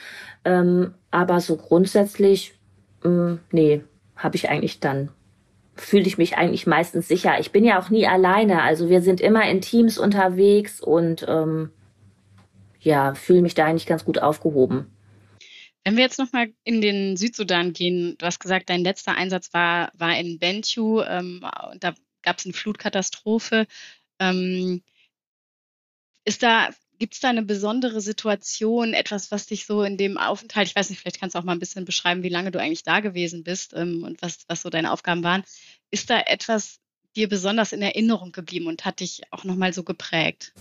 [0.44, 2.54] Ähm, aber so grundsätzlich,
[3.04, 3.82] ähm, nee,
[4.16, 5.10] habe ich eigentlich dann
[5.76, 7.40] fühle ich mich eigentlich meistens sicher.
[7.40, 8.62] Ich bin ja auch nie alleine.
[8.62, 11.72] Also wir sind immer in Teams unterwegs und ähm,
[12.80, 14.92] ja, fühle mich da eigentlich ganz gut aufgehoben.
[15.84, 19.92] Wenn wir jetzt nochmal in den Südsudan gehen, du hast gesagt, dein letzter Einsatz war,
[19.96, 21.46] war in Bentiu ähm,
[21.80, 23.68] da gab es eine Flutkatastrophe.
[24.20, 24.82] Ähm,
[26.26, 30.68] ist da Gibt es da eine besondere Situation, etwas, was dich so in dem Aufenthalt,
[30.68, 32.84] ich weiß nicht, vielleicht kannst du auch mal ein bisschen beschreiben, wie lange du eigentlich
[32.84, 35.44] da gewesen bist ähm, und was, was so deine Aufgaben waren.
[35.92, 36.80] Ist da etwas
[37.16, 40.54] dir besonders in Erinnerung geblieben und hat dich auch nochmal so geprägt?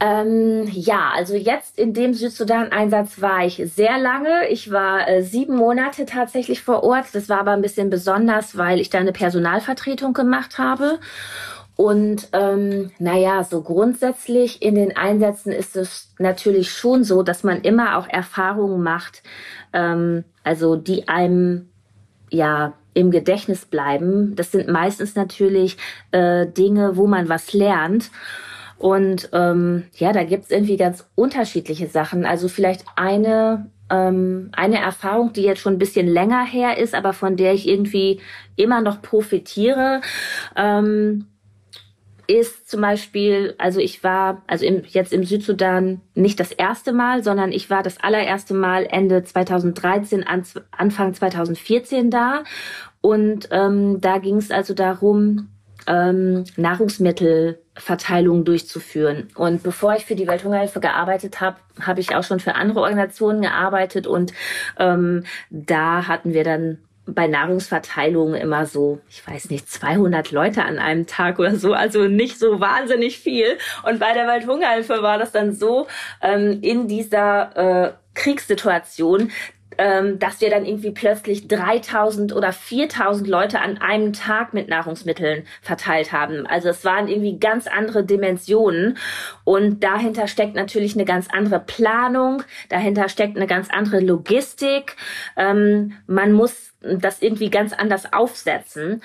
[0.00, 4.48] Ähm, ja, also jetzt in dem Südsudan-Einsatz war ich sehr lange.
[4.48, 7.06] Ich war äh, sieben Monate tatsächlich vor Ort.
[7.12, 10.98] Das war aber ein bisschen besonders, weil ich da eine Personalvertretung gemacht habe.
[11.76, 17.62] Und ähm, naja, so grundsätzlich in den Einsätzen ist es natürlich schon so, dass man
[17.62, 19.22] immer auch Erfahrungen macht,
[19.72, 21.68] ähm, also die einem
[22.30, 24.36] ja im Gedächtnis bleiben.
[24.36, 25.76] Das sind meistens natürlich
[26.12, 28.10] äh, Dinge, wo man was lernt.
[28.78, 32.24] Und ähm, ja, da gibt's irgendwie ganz unterschiedliche Sachen.
[32.24, 37.12] Also vielleicht eine ähm, eine Erfahrung, die jetzt schon ein bisschen länger her ist, aber
[37.12, 38.20] von der ich irgendwie
[38.56, 40.00] immer noch profitiere.
[40.56, 41.26] Ähm,
[42.26, 47.22] ist zum Beispiel, also ich war, also im, jetzt im Südsudan nicht das erste Mal,
[47.22, 52.44] sondern ich war das allererste Mal Ende 2013, an, Anfang 2014 da.
[53.00, 55.48] Und ähm, da ging es also darum,
[55.86, 59.28] ähm, Nahrungsmittelverteilung durchzuführen.
[59.34, 63.42] Und bevor ich für die Welthungerhilfe gearbeitet habe, habe ich auch schon für andere Organisationen
[63.42, 64.32] gearbeitet und
[64.78, 70.78] ähm, da hatten wir dann bei Nahrungsverteilungen immer so, ich weiß nicht, 200 Leute an
[70.78, 73.58] einem Tag oder so, also nicht so wahnsinnig viel.
[73.82, 75.86] Und bei der Welthungerhilfe war das dann so,
[76.22, 79.30] ähm, in dieser äh, Kriegssituation,
[79.78, 85.44] ähm, dass wir dann irgendwie plötzlich 3000 oder 4000 Leute an einem Tag mit Nahrungsmitteln
[85.62, 86.46] verteilt haben.
[86.46, 88.98] Also es waren irgendwie ganz andere Dimensionen
[89.44, 94.96] und dahinter steckt natürlich eine ganz andere Planung, dahinter steckt eine ganz andere Logistik.
[95.36, 99.02] Ähm, man muss das irgendwie ganz anders aufsetzen.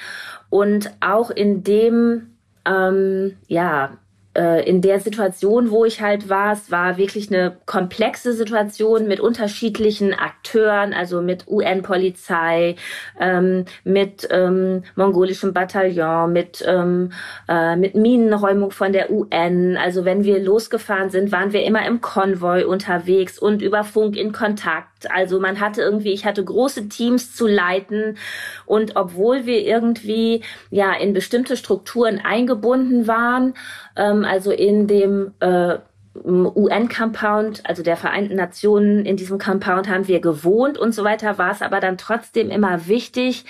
[0.49, 3.97] Und auch in dem, ähm, ja,
[4.39, 9.19] äh, in der Situation, wo ich halt war, es war wirklich eine komplexe Situation mit
[9.19, 12.77] unterschiedlichen Akteuren, also mit UN-Polizei,
[13.19, 17.11] ähm, mit ähm, mongolischem Bataillon, mit, ähm,
[17.49, 19.75] äh, mit Minenräumung von der UN.
[19.75, 24.31] Also wenn wir losgefahren sind, waren wir immer im Konvoi unterwegs und über Funk in
[24.31, 25.11] Kontakt.
[25.11, 28.17] Also man hatte irgendwie, ich hatte große Teams zu leiten
[28.65, 33.53] und obwohl wir irgendwie ja in bestimmte Strukturen eingebunden waren,
[33.99, 35.77] ähm, also in dem äh,
[36.15, 41.51] UN-Compound, also der Vereinten Nationen, in diesem Compound haben wir gewohnt und so weiter, war
[41.51, 43.45] es aber dann trotzdem immer wichtig,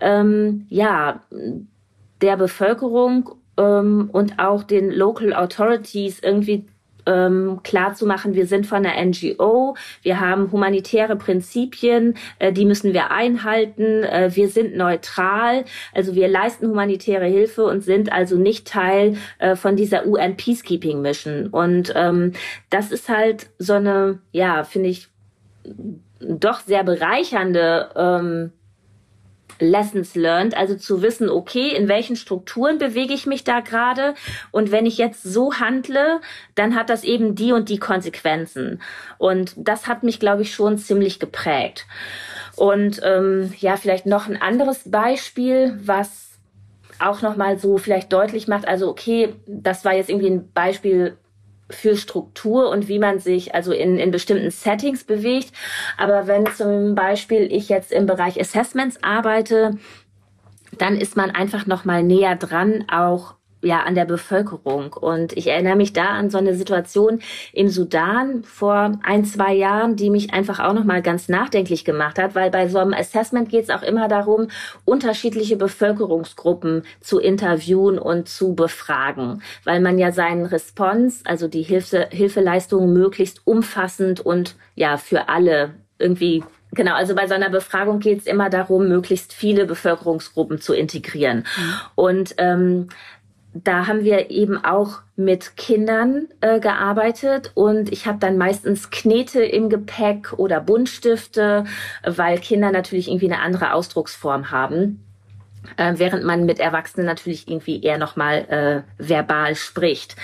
[0.00, 1.20] ähm, ja,
[2.20, 6.66] der Bevölkerung ähm, und auch den Local Authorities irgendwie
[7.06, 12.64] ähm, klar zu machen, wir sind von einer NGO, wir haben humanitäre Prinzipien, äh, die
[12.64, 15.64] müssen wir einhalten, äh, wir sind neutral,
[15.94, 21.00] also wir leisten humanitäre Hilfe und sind also nicht Teil äh, von dieser UN Peacekeeping
[21.00, 21.48] Mission.
[21.48, 22.32] Und ähm,
[22.70, 25.08] das ist halt so eine, ja, finde ich,
[26.20, 28.52] doch sehr bereichernde ähm,
[29.60, 34.14] Lessons learned, also zu wissen, okay, in welchen Strukturen bewege ich mich da gerade
[34.50, 36.20] und wenn ich jetzt so handle,
[36.54, 38.82] dann hat das eben die und die Konsequenzen.
[39.18, 41.86] Und das hat mich, glaube ich, schon ziemlich geprägt.
[42.56, 46.30] Und ähm, ja, vielleicht noch ein anderes Beispiel, was
[46.98, 51.16] auch nochmal so vielleicht deutlich macht, also okay, das war jetzt irgendwie ein Beispiel
[51.74, 55.52] für Struktur und wie man sich also in, in bestimmten Settings bewegt.
[55.98, 59.78] Aber wenn zum Beispiel ich jetzt im Bereich Assessments arbeite,
[60.78, 63.34] dann ist man einfach noch mal näher dran, auch
[63.64, 64.92] ja an der Bevölkerung.
[64.92, 67.20] Und ich erinnere mich da an so eine Situation
[67.52, 72.34] im Sudan vor ein, zwei Jahren, die mich einfach auch nochmal ganz nachdenklich gemacht hat,
[72.34, 74.48] weil bei so einem Assessment geht es auch immer darum,
[74.84, 82.08] unterschiedliche Bevölkerungsgruppen zu interviewen und zu befragen, weil man ja seinen Response, also die Hilfe,
[82.10, 88.20] Hilfeleistungen möglichst umfassend und ja für alle irgendwie Genau, also bei so einer Befragung geht
[88.20, 91.38] es immer darum, möglichst viele Bevölkerungsgruppen zu integrieren.
[91.38, 91.74] Mhm.
[91.94, 92.88] Und ähm,
[93.54, 99.44] da haben wir eben auch mit Kindern äh, gearbeitet und ich habe dann meistens Knete
[99.44, 101.64] im Gepäck oder Buntstifte,
[102.04, 105.04] weil Kinder natürlich irgendwie eine andere Ausdrucksform haben.
[105.76, 110.14] Äh, während man mit Erwachsenen natürlich irgendwie eher nochmal äh, verbal spricht.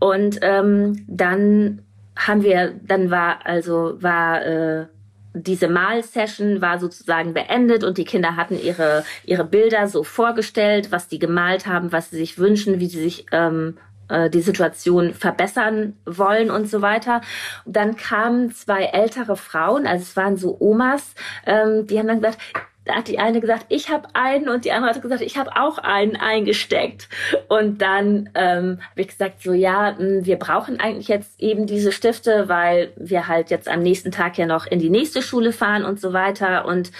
[0.00, 1.82] Und ähm, dann
[2.16, 4.86] haben wir, dann war also war äh,
[5.34, 11.08] diese Malsession war sozusagen beendet und die Kinder hatten ihre, ihre Bilder so vorgestellt, was
[11.08, 13.76] die gemalt haben, was sie sich wünschen, wie sie sich ähm,
[14.08, 17.20] äh, die Situation verbessern wollen und so weiter.
[17.64, 21.14] Dann kamen zwei ältere Frauen, also es waren so Omas,
[21.46, 22.38] ähm, die haben dann gesagt,
[22.84, 25.50] da hat die eine gesagt, ich habe einen und die andere hat gesagt, ich habe
[25.54, 27.08] auch einen eingesteckt.
[27.48, 31.92] Und dann ähm, habe ich gesagt, so ja, hm, wir brauchen eigentlich jetzt eben diese
[31.92, 35.84] Stifte, weil wir halt jetzt am nächsten Tag ja noch in die nächste Schule fahren
[35.84, 36.64] und so weiter.
[36.64, 36.90] Und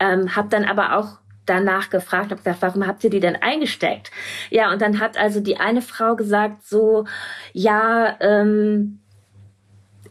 [0.00, 4.10] ähm, habe dann aber auch danach gefragt und gesagt, warum habt ihr die denn eingesteckt?
[4.50, 7.06] Ja, und dann hat also die eine Frau gesagt, so,
[7.52, 9.00] ja, ähm,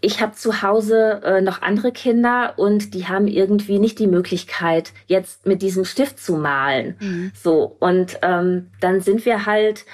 [0.01, 4.93] ich habe zu Hause äh, noch andere Kinder und die haben irgendwie nicht die Möglichkeit,
[5.07, 6.95] jetzt mit diesem Stift zu malen.
[6.99, 7.31] Mhm.
[7.33, 9.85] So, und ähm, dann sind wir halt,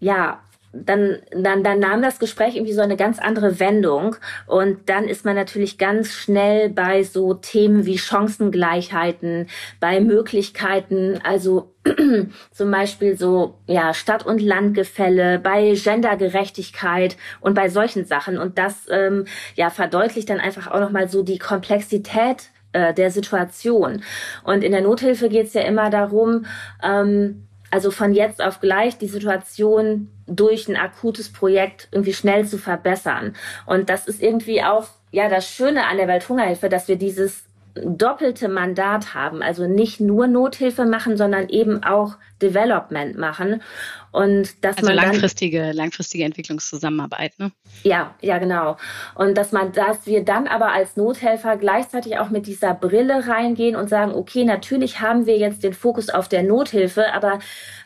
[0.00, 0.40] ja,
[0.72, 4.16] dann, dann, dann nahm das Gespräch irgendwie so eine ganz andere Wendung.
[4.46, 9.48] Und dann ist man natürlich ganz schnell bei so Themen wie Chancengleichheiten,
[9.80, 11.74] bei Möglichkeiten, also
[12.52, 18.38] zum Beispiel so, ja, Stadt- und Landgefälle, bei Gendergerechtigkeit und bei solchen Sachen.
[18.38, 24.02] Und das, ähm, ja, verdeutlicht dann einfach auch nochmal so die Komplexität äh, der Situation.
[24.44, 26.46] Und in der Nothilfe geht es ja immer darum,
[26.82, 32.58] ähm, also von jetzt auf gleich die Situation durch ein akutes Projekt irgendwie schnell zu
[32.58, 33.34] verbessern.
[33.64, 38.48] Und das ist irgendwie auch ja das Schöne an der Welthungerhilfe, dass wir dieses doppelte
[38.48, 43.62] Mandat haben, also nicht nur Nothilfe machen, sondern eben auch Development machen
[44.10, 47.52] und dass also man langfristige dann, langfristige Entwicklungszusammenarbeit, ne?
[47.82, 48.76] Ja, ja genau
[49.14, 53.76] und dass man dass wir dann aber als Nothelfer gleichzeitig auch mit dieser Brille reingehen
[53.76, 57.38] und sagen, okay, natürlich haben wir jetzt den Fokus auf der Nothilfe, aber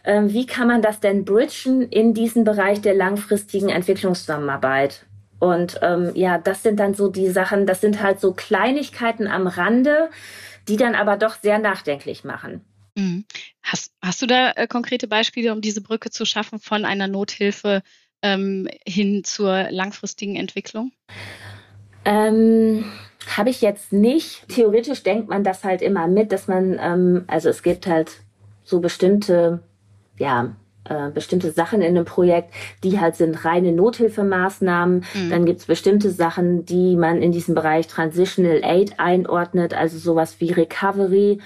[0.05, 5.07] ähm, wie kann man das denn bridgen in diesen Bereich der langfristigen Entwicklungszusammenarbeit?
[5.39, 9.47] Und ähm, ja, das sind dann so die Sachen, das sind halt so Kleinigkeiten am
[9.47, 10.11] Rande,
[10.69, 12.65] die dann aber doch sehr nachdenklich machen.
[12.97, 13.25] Mhm.
[13.63, 17.83] Hast, hast du da äh, konkrete Beispiele, um diese Brücke zu schaffen von einer Nothilfe
[18.23, 20.93] ähm, hin zur langfristigen Entwicklung?
[22.07, 22.85] Ähm,
[23.37, 24.49] Habe ich jetzt nicht.
[24.49, 28.23] Theoretisch denkt man das halt immer mit, dass man, ähm, also es gibt halt
[28.65, 29.63] so bestimmte,
[30.19, 30.57] ja,
[30.89, 32.53] äh, bestimmte Sachen in einem Projekt,
[32.85, 35.05] die halt sind reine Nothilfemaßnahmen.
[35.15, 35.31] Mhm.
[35.31, 40.53] Dann gibt's bestimmte Sachen, die man in diesem Bereich Transitional Aid einordnet, also sowas wie
[40.53, 41.41] Recovery.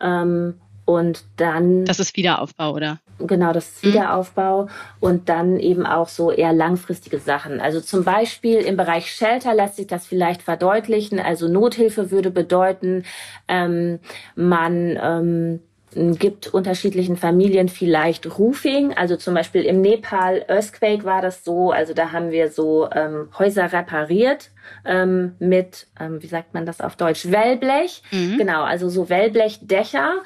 [0.00, 0.54] Ähm,
[0.84, 1.84] und dann.
[1.86, 3.00] Das ist Wiederaufbau, oder?
[3.18, 3.88] Genau, das ist mhm.
[3.88, 4.68] Wiederaufbau.
[5.00, 7.60] Und dann eben auch so eher langfristige Sachen.
[7.60, 11.20] Also zum Beispiel im Bereich Shelter lässt sich das vielleicht verdeutlichen.
[11.20, 13.04] Also Nothilfe würde bedeuten,
[13.48, 13.98] ähm,
[14.34, 15.60] man ähm,
[15.94, 18.94] gibt unterschiedlichen Familien vielleicht Roofing.
[18.94, 21.70] Also zum Beispiel im Nepal Earthquake war das so.
[21.70, 24.50] Also da haben wir so ähm, Häuser repariert
[24.84, 28.02] ähm, mit, ähm, wie sagt man das auf Deutsch, Wellblech.
[28.10, 28.38] Mhm.
[28.38, 30.22] Genau, also so Wellblechdächer.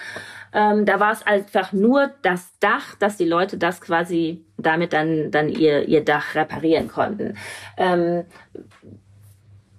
[0.53, 5.31] Ähm, da war es einfach nur das Dach, dass die Leute das quasi damit dann,
[5.31, 7.37] dann ihr, ihr Dach reparieren konnten.
[7.77, 8.25] Ähm,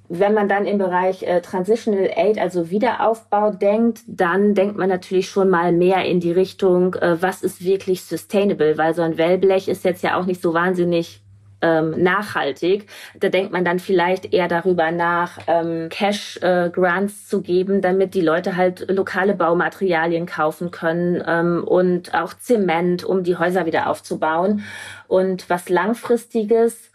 [0.09, 5.29] wenn man dann im Bereich äh, Transitional Aid, also Wiederaufbau denkt, dann denkt man natürlich
[5.29, 9.67] schon mal mehr in die Richtung, äh, was ist wirklich sustainable, weil so ein Wellblech
[9.67, 11.21] ist jetzt ja auch nicht so wahnsinnig
[11.61, 12.87] ähm, nachhaltig.
[13.19, 18.21] Da denkt man dann vielleicht eher darüber nach, ähm, Cash-Grants äh, zu geben, damit die
[18.21, 24.63] Leute halt lokale Baumaterialien kaufen können ähm, und auch Zement, um die Häuser wieder aufzubauen.
[25.07, 26.91] Und was langfristiges,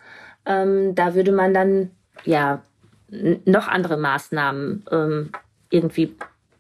[0.46, 1.90] ähm, da würde man dann
[2.24, 2.62] ja
[3.44, 5.33] noch andere Maßnahmen ähm,
[5.70, 6.14] irgendwie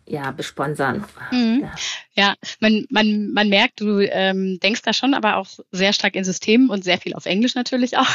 [0.06, 1.04] ja, besponsern.
[1.30, 1.62] Mhm.
[1.62, 1.74] Ja.
[2.14, 6.24] ja, man, man, man merkt, du ähm, denkst da schon, aber auch sehr stark in
[6.24, 8.08] Systemen und sehr viel auf Englisch natürlich auch.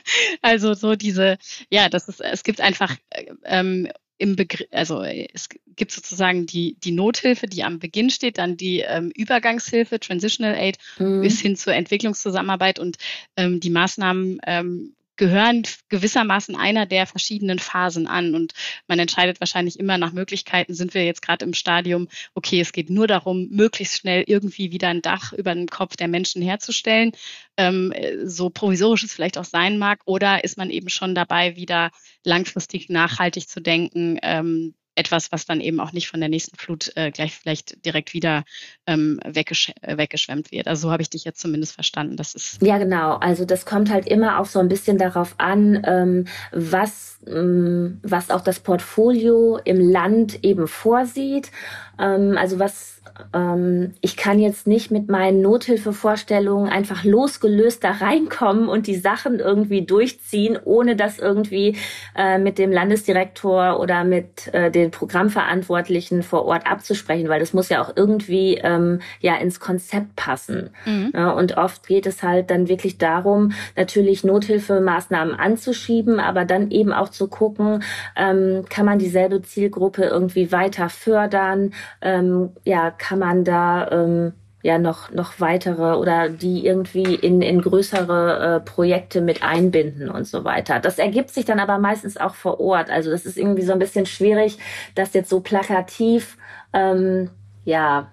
[0.42, 1.38] also so diese,
[1.70, 2.96] ja, das ist, es gibt einfach
[3.44, 8.56] ähm, im Begriff, also es gibt sozusagen die, die Nothilfe, die am Beginn steht, dann
[8.56, 11.20] die ähm, Übergangshilfe, Transitional Aid, mhm.
[11.20, 12.96] bis hin zur Entwicklungszusammenarbeit und
[13.36, 18.34] ähm, die Maßnahmen ähm, gehören gewissermaßen einer der verschiedenen Phasen an.
[18.34, 18.54] Und
[18.86, 22.90] man entscheidet wahrscheinlich immer nach Möglichkeiten, sind wir jetzt gerade im Stadium, okay, es geht
[22.90, 27.12] nur darum, möglichst schnell irgendwie wieder ein Dach über den Kopf der Menschen herzustellen,
[27.56, 27.92] ähm,
[28.24, 31.90] so provisorisch es vielleicht auch sein mag, oder ist man eben schon dabei, wieder
[32.24, 36.92] langfristig nachhaltig zu denken, ähm, etwas, was dann eben auch nicht von der nächsten Flut
[36.96, 38.44] äh, gleich vielleicht direkt wieder
[38.86, 40.66] ähm, weggesch äh, weggeschwemmt wird.
[40.66, 42.16] Also so habe ich dich jetzt zumindest verstanden.
[42.16, 43.16] Das ist ja genau.
[43.16, 48.30] Also das kommt halt immer auch so ein bisschen darauf an, ähm, was ähm, was
[48.30, 51.50] auch das Portfolio im Land eben vorsieht.
[51.98, 52.96] Ähm, also was
[53.34, 59.38] ähm, ich kann jetzt nicht mit meinen Nothilfevorstellungen einfach losgelöst da reinkommen und die Sachen
[59.38, 61.76] irgendwie durchziehen, ohne das irgendwie
[62.14, 67.68] äh, mit dem Landesdirektor oder mit äh, den Programmverantwortlichen vor Ort abzusprechen, weil das muss
[67.68, 70.70] ja auch irgendwie ähm, ja ins Konzept passen.
[70.84, 71.12] Mhm.
[71.14, 76.92] Ja, und oft geht es halt dann wirklich darum, natürlich Nothilfemaßnahmen anzuschieben, aber dann eben
[76.92, 77.82] auch zu gucken,
[78.16, 84.78] ähm, kann man dieselbe Zielgruppe irgendwie weiter fördern, ähm, ja, kann man da ähm, ja
[84.78, 90.44] noch noch weitere oder die irgendwie in in größere äh, Projekte mit einbinden und so
[90.44, 90.80] weiter.
[90.80, 92.90] Das ergibt sich dann aber meistens auch vor Ort.
[92.90, 94.58] Also das ist irgendwie so ein bisschen schwierig,
[94.94, 96.36] das jetzt so plakativ
[96.72, 97.30] ähm,
[97.64, 98.10] ja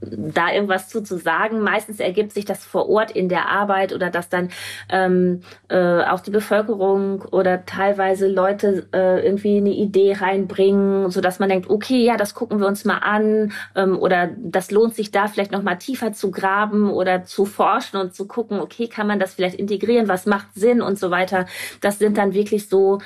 [0.00, 1.60] da irgendwas zu, zu sagen.
[1.60, 4.50] Meistens ergibt sich das vor Ort in der Arbeit oder dass dann
[4.88, 11.38] ähm, äh, auch die Bevölkerung oder teilweise Leute äh, irgendwie eine Idee reinbringen, so dass
[11.38, 15.10] man denkt, okay, ja, das gucken wir uns mal an ähm, oder das lohnt sich
[15.10, 19.06] da vielleicht noch mal tiefer zu graben oder zu forschen und zu gucken, okay, kann
[19.06, 21.46] man das vielleicht integrieren, was macht Sinn und so weiter.
[21.80, 22.98] Das sind dann wirklich so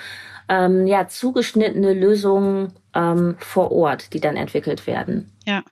[0.48, 5.32] ähm, ja zugeschnittene Lösungen ähm, vor Ort, die dann entwickelt werden.
[5.46, 5.62] Ja,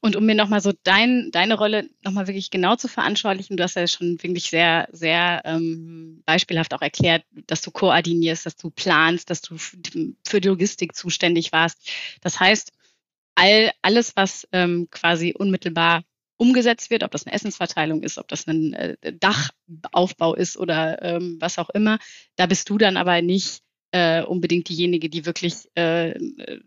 [0.00, 3.76] und um mir nochmal so dein, deine Rolle nochmal wirklich genau zu veranschaulichen, du hast
[3.76, 9.30] ja schon wirklich sehr, sehr ähm, beispielhaft auch erklärt, dass du koordinierst, dass du planst,
[9.30, 11.90] dass du für die Logistik zuständig warst.
[12.22, 12.72] Das heißt,
[13.34, 16.02] all, alles, was ähm, quasi unmittelbar
[16.36, 21.36] umgesetzt wird, ob das eine Essensverteilung ist, ob das ein äh, Dachaufbau ist oder ähm,
[21.38, 21.98] was auch immer,
[22.36, 26.14] da bist du dann aber nicht äh, unbedingt diejenige, die wirklich äh,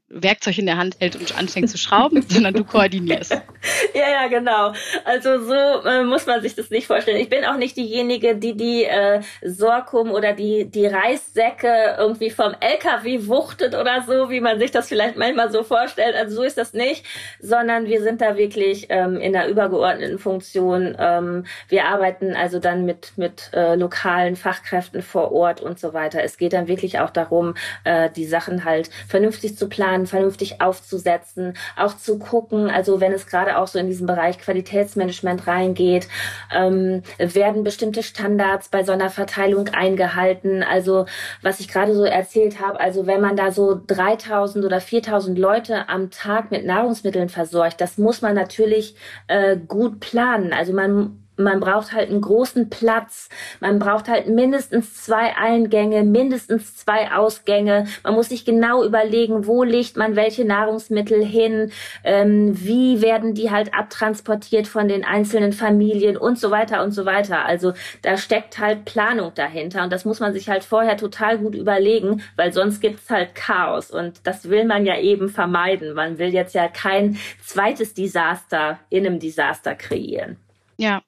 [0.10, 3.32] Werkzeug in der Hand hält und anfängt zu schrauben, sondern du koordinierst.
[3.94, 4.74] ja, ja, genau.
[5.06, 7.22] Also so äh, muss man sich das nicht vorstellen.
[7.22, 12.54] Ich bin auch nicht diejenige, die die äh, Sorkum oder die die Reissäcke irgendwie vom
[12.60, 16.16] LKW wuchtet oder so, wie man sich das vielleicht manchmal so vorstellt.
[16.16, 17.06] Also so ist das nicht,
[17.40, 20.96] sondern wir sind da wirklich ähm, in der übergeordneten Funktion.
[21.00, 26.22] Ähm, wir arbeiten also dann mit mit äh, lokalen Fachkräften vor Ort und so weiter.
[26.22, 31.56] Es geht dann wirklich auch darum, äh, die Sachen halt vernünftig zu planen, vernünftig aufzusetzen,
[31.78, 36.08] auch zu gucken, also wenn es gerade auch so in diesem Bereich Qualitätsmanagement reingeht,
[36.54, 40.64] ähm, werden bestimmte Standards bei so einer Verteilung eingehalten.
[40.64, 41.06] Also
[41.42, 45.90] was ich gerade so erzählt habe, also wenn man da so 3000 oder 4000 Leute
[45.90, 48.96] am Tag mit Nahrungsmitteln versorgt, das muss man natürlich
[49.28, 50.54] äh, gut planen.
[50.54, 53.30] Also man man braucht halt einen großen Platz,
[53.60, 57.88] man braucht halt mindestens zwei Eingänge, mindestens zwei Ausgänge.
[58.04, 61.72] Man muss sich genau überlegen, wo legt man welche Nahrungsmittel hin,
[62.04, 67.06] ähm, wie werden die halt abtransportiert von den einzelnen Familien und so weiter und so
[67.06, 67.46] weiter.
[67.46, 71.56] Also da steckt halt Planung dahinter und das muss man sich halt vorher total gut
[71.56, 75.94] überlegen, weil sonst gibt's halt Chaos und das will man ja eben vermeiden.
[75.94, 80.38] Man will jetzt ja kein zweites Desaster in einem Desaster kreieren.
[80.78, 81.04] Ja.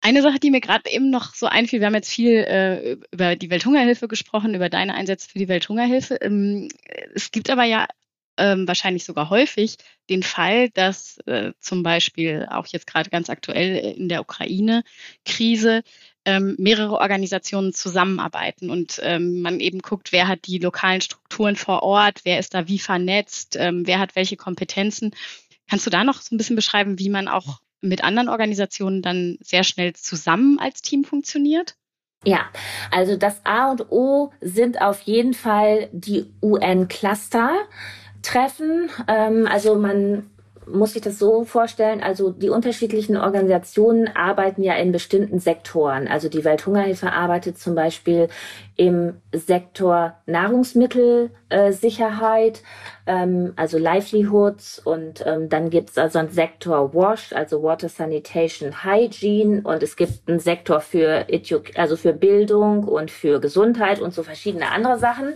[0.00, 3.36] Eine Sache, die mir gerade eben noch so einfiel, wir haben jetzt viel äh, über
[3.36, 6.16] die Welthungerhilfe gesprochen, über deine Einsätze für die Welthungerhilfe.
[6.16, 6.68] Ähm,
[7.14, 7.86] es gibt aber ja
[8.36, 9.76] ähm, wahrscheinlich sogar häufig
[10.10, 15.82] den Fall, dass äh, zum Beispiel auch jetzt gerade ganz aktuell in der Ukraine-Krise
[16.24, 21.82] ähm, mehrere Organisationen zusammenarbeiten und ähm, man eben guckt, wer hat die lokalen Strukturen vor
[21.82, 25.14] Ort, wer ist da wie vernetzt, ähm, wer hat welche Kompetenzen.
[25.68, 29.36] Kannst du da noch so ein bisschen beschreiben, wie man auch mit anderen Organisationen dann
[29.42, 31.74] sehr schnell zusammen als Team funktioniert?
[32.24, 32.46] Ja,
[32.90, 38.88] also das A und O sind auf jeden Fall die UN-Cluster-Treffen.
[39.08, 40.30] Ähm, also man
[40.66, 46.06] muss sich das so vorstellen, also die unterschiedlichen Organisationen arbeiten ja in bestimmten Sektoren.
[46.06, 48.28] Also die Welthungerhilfe arbeitet zum Beispiel
[48.76, 52.62] im Sektor Nahrungsmittelsicherheit,
[53.06, 58.84] ähm, also Livelihoods und ähm, dann gibt es also einen Sektor WASH, also Water Sanitation
[58.84, 64.12] Hygiene und es gibt einen Sektor für Edu also für Bildung und für Gesundheit und
[64.14, 65.34] so verschiedene andere Sachen.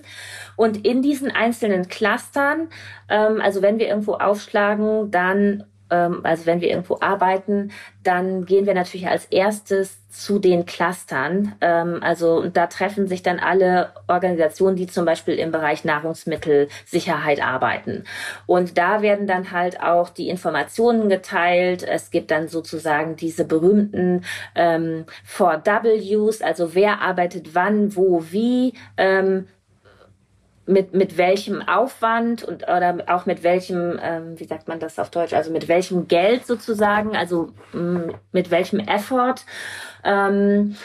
[0.57, 2.69] Und in diesen einzelnen Clustern,
[3.09, 5.65] ähm, also wenn wir irgendwo aufschlagen, dann
[5.95, 7.71] also wenn wir irgendwo arbeiten,
[8.03, 11.55] dann gehen wir natürlich als erstes zu den Clustern.
[11.61, 18.05] Ähm, also da treffen sich dann alle Organisationen, die zum Beispiel im Bereich Nahrungsmittelsicherheit arbeiten.
[18.47, 21.83] Und da werden dann halt auch die Informationen geteilt.
[21.83, 24.25] Es gibt dann sozusagen diese berühmten
[24.55, 25.05] ähm,
[25.37, 28.75] 4Ws, also wer arbeitet wann, wo, wie.
[28.97, 29.47] Ähm,
[30.67, 35.11] mit, mit welchem Aufwand und oder auch mit welchem, ähm, wie sagt man das auf
[35.11, 39.37] Deutsch, also mit welchem Geld sozusagen, also mm, mit welchem Effort.
[40.05, 40.77] Ähm,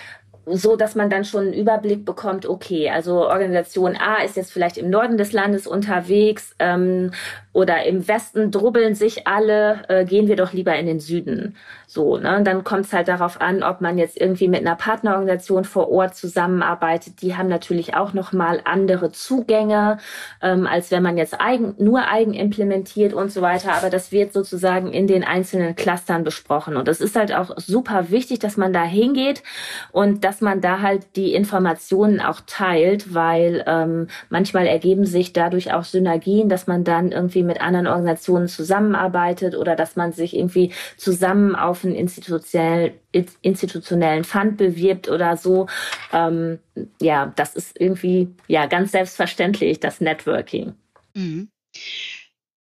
[0.46, 4.78] so dass man dann schon einen Überblick bekommt, okay, also Organisation A ist jetzt vielleicht
[4.78, 7.12] im Norden des Landes unterwegs ähm,
[7.54, 11.56] oder im Westen drubbeln sich alle, äh, gehen wir doch lieber in den Süden.
[11.86, 12.38] So, ne?
[12.38, 15.92] Und dann kommt es halt darauf an, ob man jetzt irgendwie mit einer Partnerorganisation vor
[15.92, 17.22] Ort zusammenarbeitet.
[17.22, 19.98] Die haben natürlich auch nochmal andere Zugänge,
[20.42, 23.74] ähm, als wenn man jetzt eigen, nur eigen implementiert und so weiter.
[23.74, 26.78] Aber das wird sozusagen in den einzelnen Clustern besprochen.
[26.78, 29.44] Und es ist halt auch super wichtig, dass man da hingeht
[29.92, 35.74] und dass man da halt die Informationen auch teilt, weil ähm, manchmal ergeben sich dadurch
[35.74, 40.36] auch Synergien, dass man dann irgendwie irgendwie mit anderen Organisationen zusammenarbeitet oder dass man sich
[40.36, 42.94] irgendwie zusammen auf einen institutionellen,
[43.42, 45.68] institutionellen Fund bewirbt oder so.
[46.14, 46.60] Ähm,
[47.02, 50.76] ja, das ist irgendwie ja ganz selbstverständlich, das Networking.
[51.14, 51.50] Mhm.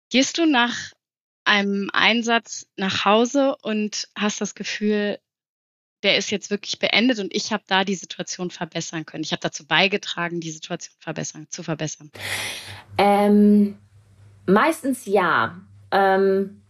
[0.10, 0.76] Gehst du nach
[1.46, 5.20] einem Einsatz nach Hause und hast das Gefühl,
[6.04, 9.24] der ist jetzt wirklich beendet und ich habe da die Situation verbessern können.
[9.24, 12.10] Ich habe dazu beigetragen, die Situation verbessern, zu verbessern.
[12.98, 13.78] Ähm,
[14.50, 15.56] Meistens ja.
[15.92, 16.62] Ähm,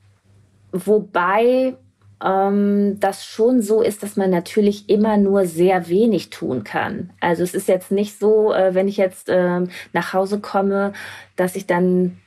[0.72, 1.76] wobei
[2.24, 7.12] ähm, das schon so ist, dass man natürlich immer nur sehr wenig tun kann.
[7.22, 9.62] Also es ist jetzt nicht so, äh, wenn ich jetzt äh,
[9.94, 10.94] nach Hause komme,
[11.36, 12.18] dass ich dann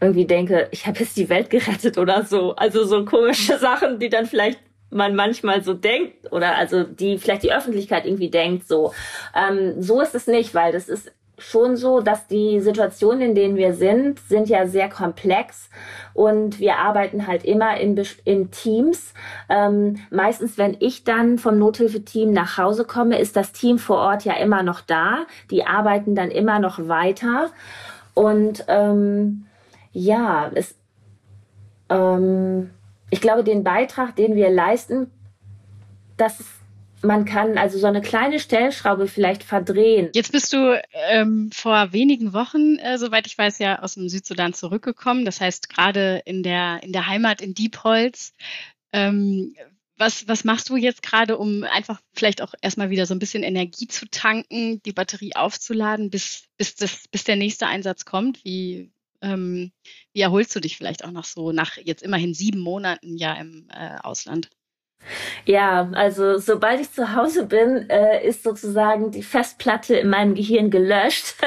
[0.00, 2.54] irgendwie denke, ich habe jetzt die Welt gerettet oder so.
[2.56, 4.58] Also so komische Sachen, die dann vielleicht
[4.90, 8.92] man manchmal so denkt oder also die vielleicht die Öffentlichkeit irgendwie denkt so.
[9.34, 13.56] Ähm, so ist es nicht, weil das ist schon so, dass die Situationen, in denen
[13.56, 15.70] wir sind, sind ja sehr komplex
[16.14, 19.14] und wir arbeiten halt immer in, in Teams.
[19.48, 24.24] Ähm, meistens, wenn ich dann vom Nothilfeteam nach Hause komme, ist das Team vor Ort
[24.24, 25.26] ja immer noch da.
[25.50, 27.50] Die arbeiten dann immer noch weiter
[28.14, 29.46] und ähm,
[29.92, 30.74] ja, es,
[31.88, 32.70] ähm,
[33.10, 35.10] ich glaube, den Beitrag, den wir leisten,
[36.16, 36.61] das ist
[37.02, 40.10] man kann also so eine kleine Stellschraube vielleicht verdrehen.
[40.14, 40.80] Jetzt bist du
[41.10, 45.24] ähm, vor wenigen Wochen, äh, soweit ich weiß, ja aus dem Südsudan zurückgekommen.
[45.24, 48.32] Das heißt, gerade in der, in der Heimat in Diepholz.
[48.92, 49.54] Ähm,
[49.98, 53.42] was, was machst du jetzt gerade, um einfach vielleicht auch erstmal wieder so ein bisschen
[53.42, 58.44] Energie zu tanken, die Batterie aufzuladen, bis, bis, das, bis der nächste Einsatz kommt?
[58.44, 58.90] Wie,
[59.20, 59.70] ähm,
[60.12, 63.68] wie erholst du dich vielleicht auch noch so nach jetzt immerhin sieben Monaten ja im
[63.70, 64.50] äh, Ausland?
[65.44, 70.70] Ja, also sobald ich zu Hause bin, äh, ist sozusagen die Festplatte in meinem Gehirn
[70.70, 71.34] gelöscht.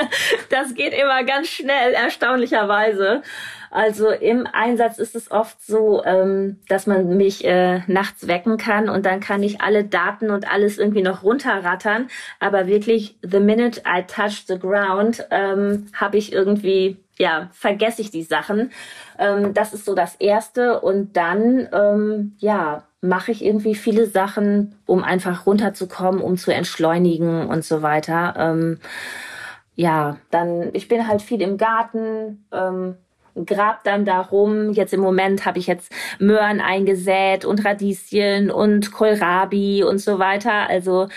[0.49, 3.23] Das geht immer ganz schnell, erstaunlicherweise.
[3.71, 8.87] Also im Einsatz ist es oft so, ähm, dass man mich äh, nachts wecken kann
[8.87, 12.07] und dann kann ich alle Daten und alles irgendwie noch runterrattern.
[12.39, 18.11] Aber wirklich, the minute I touch the ground, ähm, habe ich irgendwie, ja, vergesse ich
[18.11, 18.71] die Sachen.
[19.17, 20.81] Ähm, das ist so das Erste.
[20.81, 27.47] Und dann, ähm, ja, mache ich irgendwie viele Sachen, um einfach runterzukommen, um zu entschleunigen
[27.47, 28.33] und so weiter.
[28.37, 28.79] Ähm,
[29.75, 32.95] ja, dann, ich bin halt viel im Garten, ähm,
[33.45, 34.71] grab dann darum.
[34.71, 40.69] Jetzt im Moment habe ich jetzt Möhren eingesät und Radieschen und Kohlrabi und so weiter.
[40.69, 41.07] Also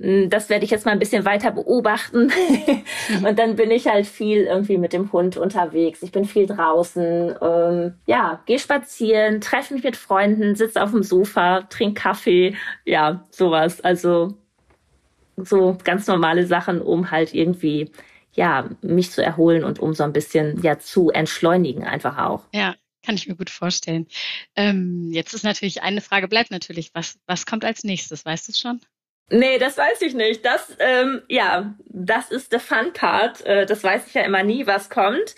[0.00, 2.32] hm, das werde ich jetzt mal ein bisschen weiter beobachten.
[3.26, 6.02] und dann bin ich halt viel irgendwie mit dem Hund unterwegs.
[6.02, 7.34] Ich bin viel draußen.
[7.40, 12.54] Ähm, ja, gehe spazieren, treffe mich mit Freunden, sitze auf dem Sofa, trinke Kaffee.
[12.84, 13.80] Ja, sowas.
[13.80, 14.34] Also
[15.36, 17.90] so ganz normale Sachen, um halt irgendwie
[18.38, 22.44] ja, mich zu erholen und um so ein bisschen ja zu entschleunigen einfach auch.
[22.54, 24.06] Ja, kann ich mir gut vorstellen.
[24.54, 28.24] Ähm, jetzt ist natürlich eine Frage, bleibt natürlich, was, was kommt als nächstes?
[28.24, 28.80] Weißt du schon?
[29.30, 30.44] Nee, das weiß ich nicht.
[30.44, 33.44] Das, ähm, ja, das ist der Fun Part.
[33.44, 35.34] Äh, das weiß ich ja immer nie, was kommt.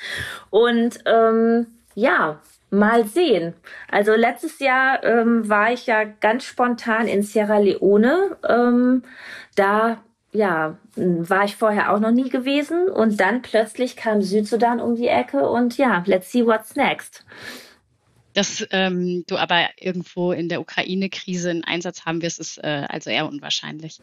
[0.51, 2.39] Und ähm, ja,
[2.69, 3.55] mal sehen.
[3.91, 8.37] Also letztes Jahr ähm, war ich ja ganz spontan in Sierra Leone.
[8.47, 9.05] Ähm,
[9.57, 14.95] da ja, war ich vorher auch noch nie gewesen und dann plötzlich kam Südsudan um
[14.95, 17.25] die Ecke und ja, let's see what's next.
[18.33, 23.11] Dass ähm, du aber irgendwo in der Ukraine-Krise einen Einsatz haben wirst, ist äh, also
[23.11, 23.99] eher unwahrscheinlich.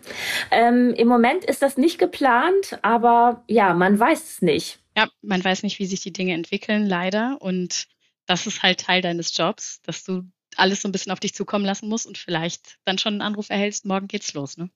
[0.52, 4.80] Ähm, Im Moment ist das nicht geplant, aber ja, man weiß es nicht.
[4.98, 7.38] Ja, man weiß nicht, wie sich die Dinge entwickeln, leider.
[7.40, 7.88] Und
[8.26, 10.24] das ist halt Teil deines Jobs, dass du
[10.58, 13.50] alles so ein bisschen auf dich zukommen lassen musst und vielleicht dann schon einen Anruf
[13.50, 14.70] erhältst, morgen geht's los, ne?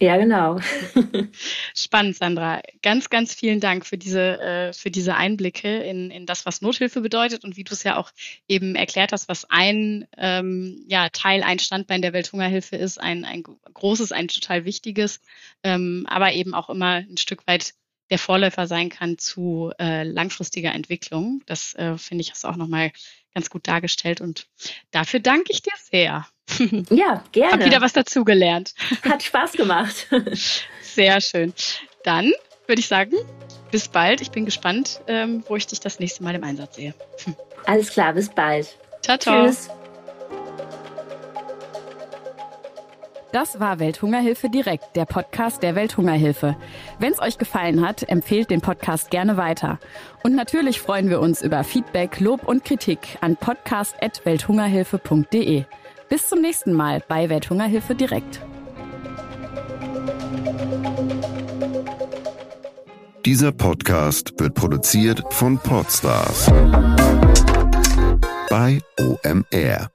[0.00, 0.58] Ja, genau.
[1.74, 2.60] Spannend, Sandra.
[2.82, 7.00] Ganz, ganz vielen Dank für diese, äh, für diese Einblicke in, in das, was Nothilfe
[7.00, 8.10] bedeutet und wie du es ja auch
[8.48, 13.42] eben erklärt hast, was ein ähm, ja, Teil, ein Standbein der Welthungerhilfe ist, ein, ein
[13.42, 15.20] großes, ein total wichtiges,
[15.62, 17.74] ähm, aber eben auch immer ein Stück weit
[18.10, 21.42] der Vorläufer sein kann zu äh, langfristiger Entwicklung.
[21.46, 22.92] Das äh, finde ich du auch nochmal
[23.34, 24.46] ganz gut dargestellt und
[24.90, 26.26] dafür danke ich dir sehr.
[26.90, 27.52] Ja, gerne.
[27.52, 28.74] Hab wieder was dazugelernt.
[29.08, 30.08] Hat Spaß gemacht.
[30.82, 31.54] Sehr schön.
[32.04, 32.32] Dann
[32.66, 33.14] würde ich sagen,
[33.70, 34.20] bis bald.
[34.20, 36.94] Ich bin gespannt, ähm, wo ich dich das nächste Mal im Einsatz sehe.
[37.64, 38.76] Alles klar, bis bald.
[39.02, 39.46] Ciao, ciao.
[39.46, 39.70] Tschüss.
[43.32, 46.54] Das war Welthungerhilfe direkt, der Podcast der Welthungerhilfe.
[46.98, 49.78] Wenn es euch gefallen hat, empfehlt den Podcast gerne weiter.
[50.22, 55.64] Und natürlich freuen wir uns über Feedback, Lob und Kritik an podcast.welthungerhilfe.de.
[56.10, 58.42] Bis zum nächsten Mal bei Welthungerhilfe direkt.
[63.24, 66.50] Dieser Podcast wird produziert von Podstars
[68.50, 69.91] bei OMR.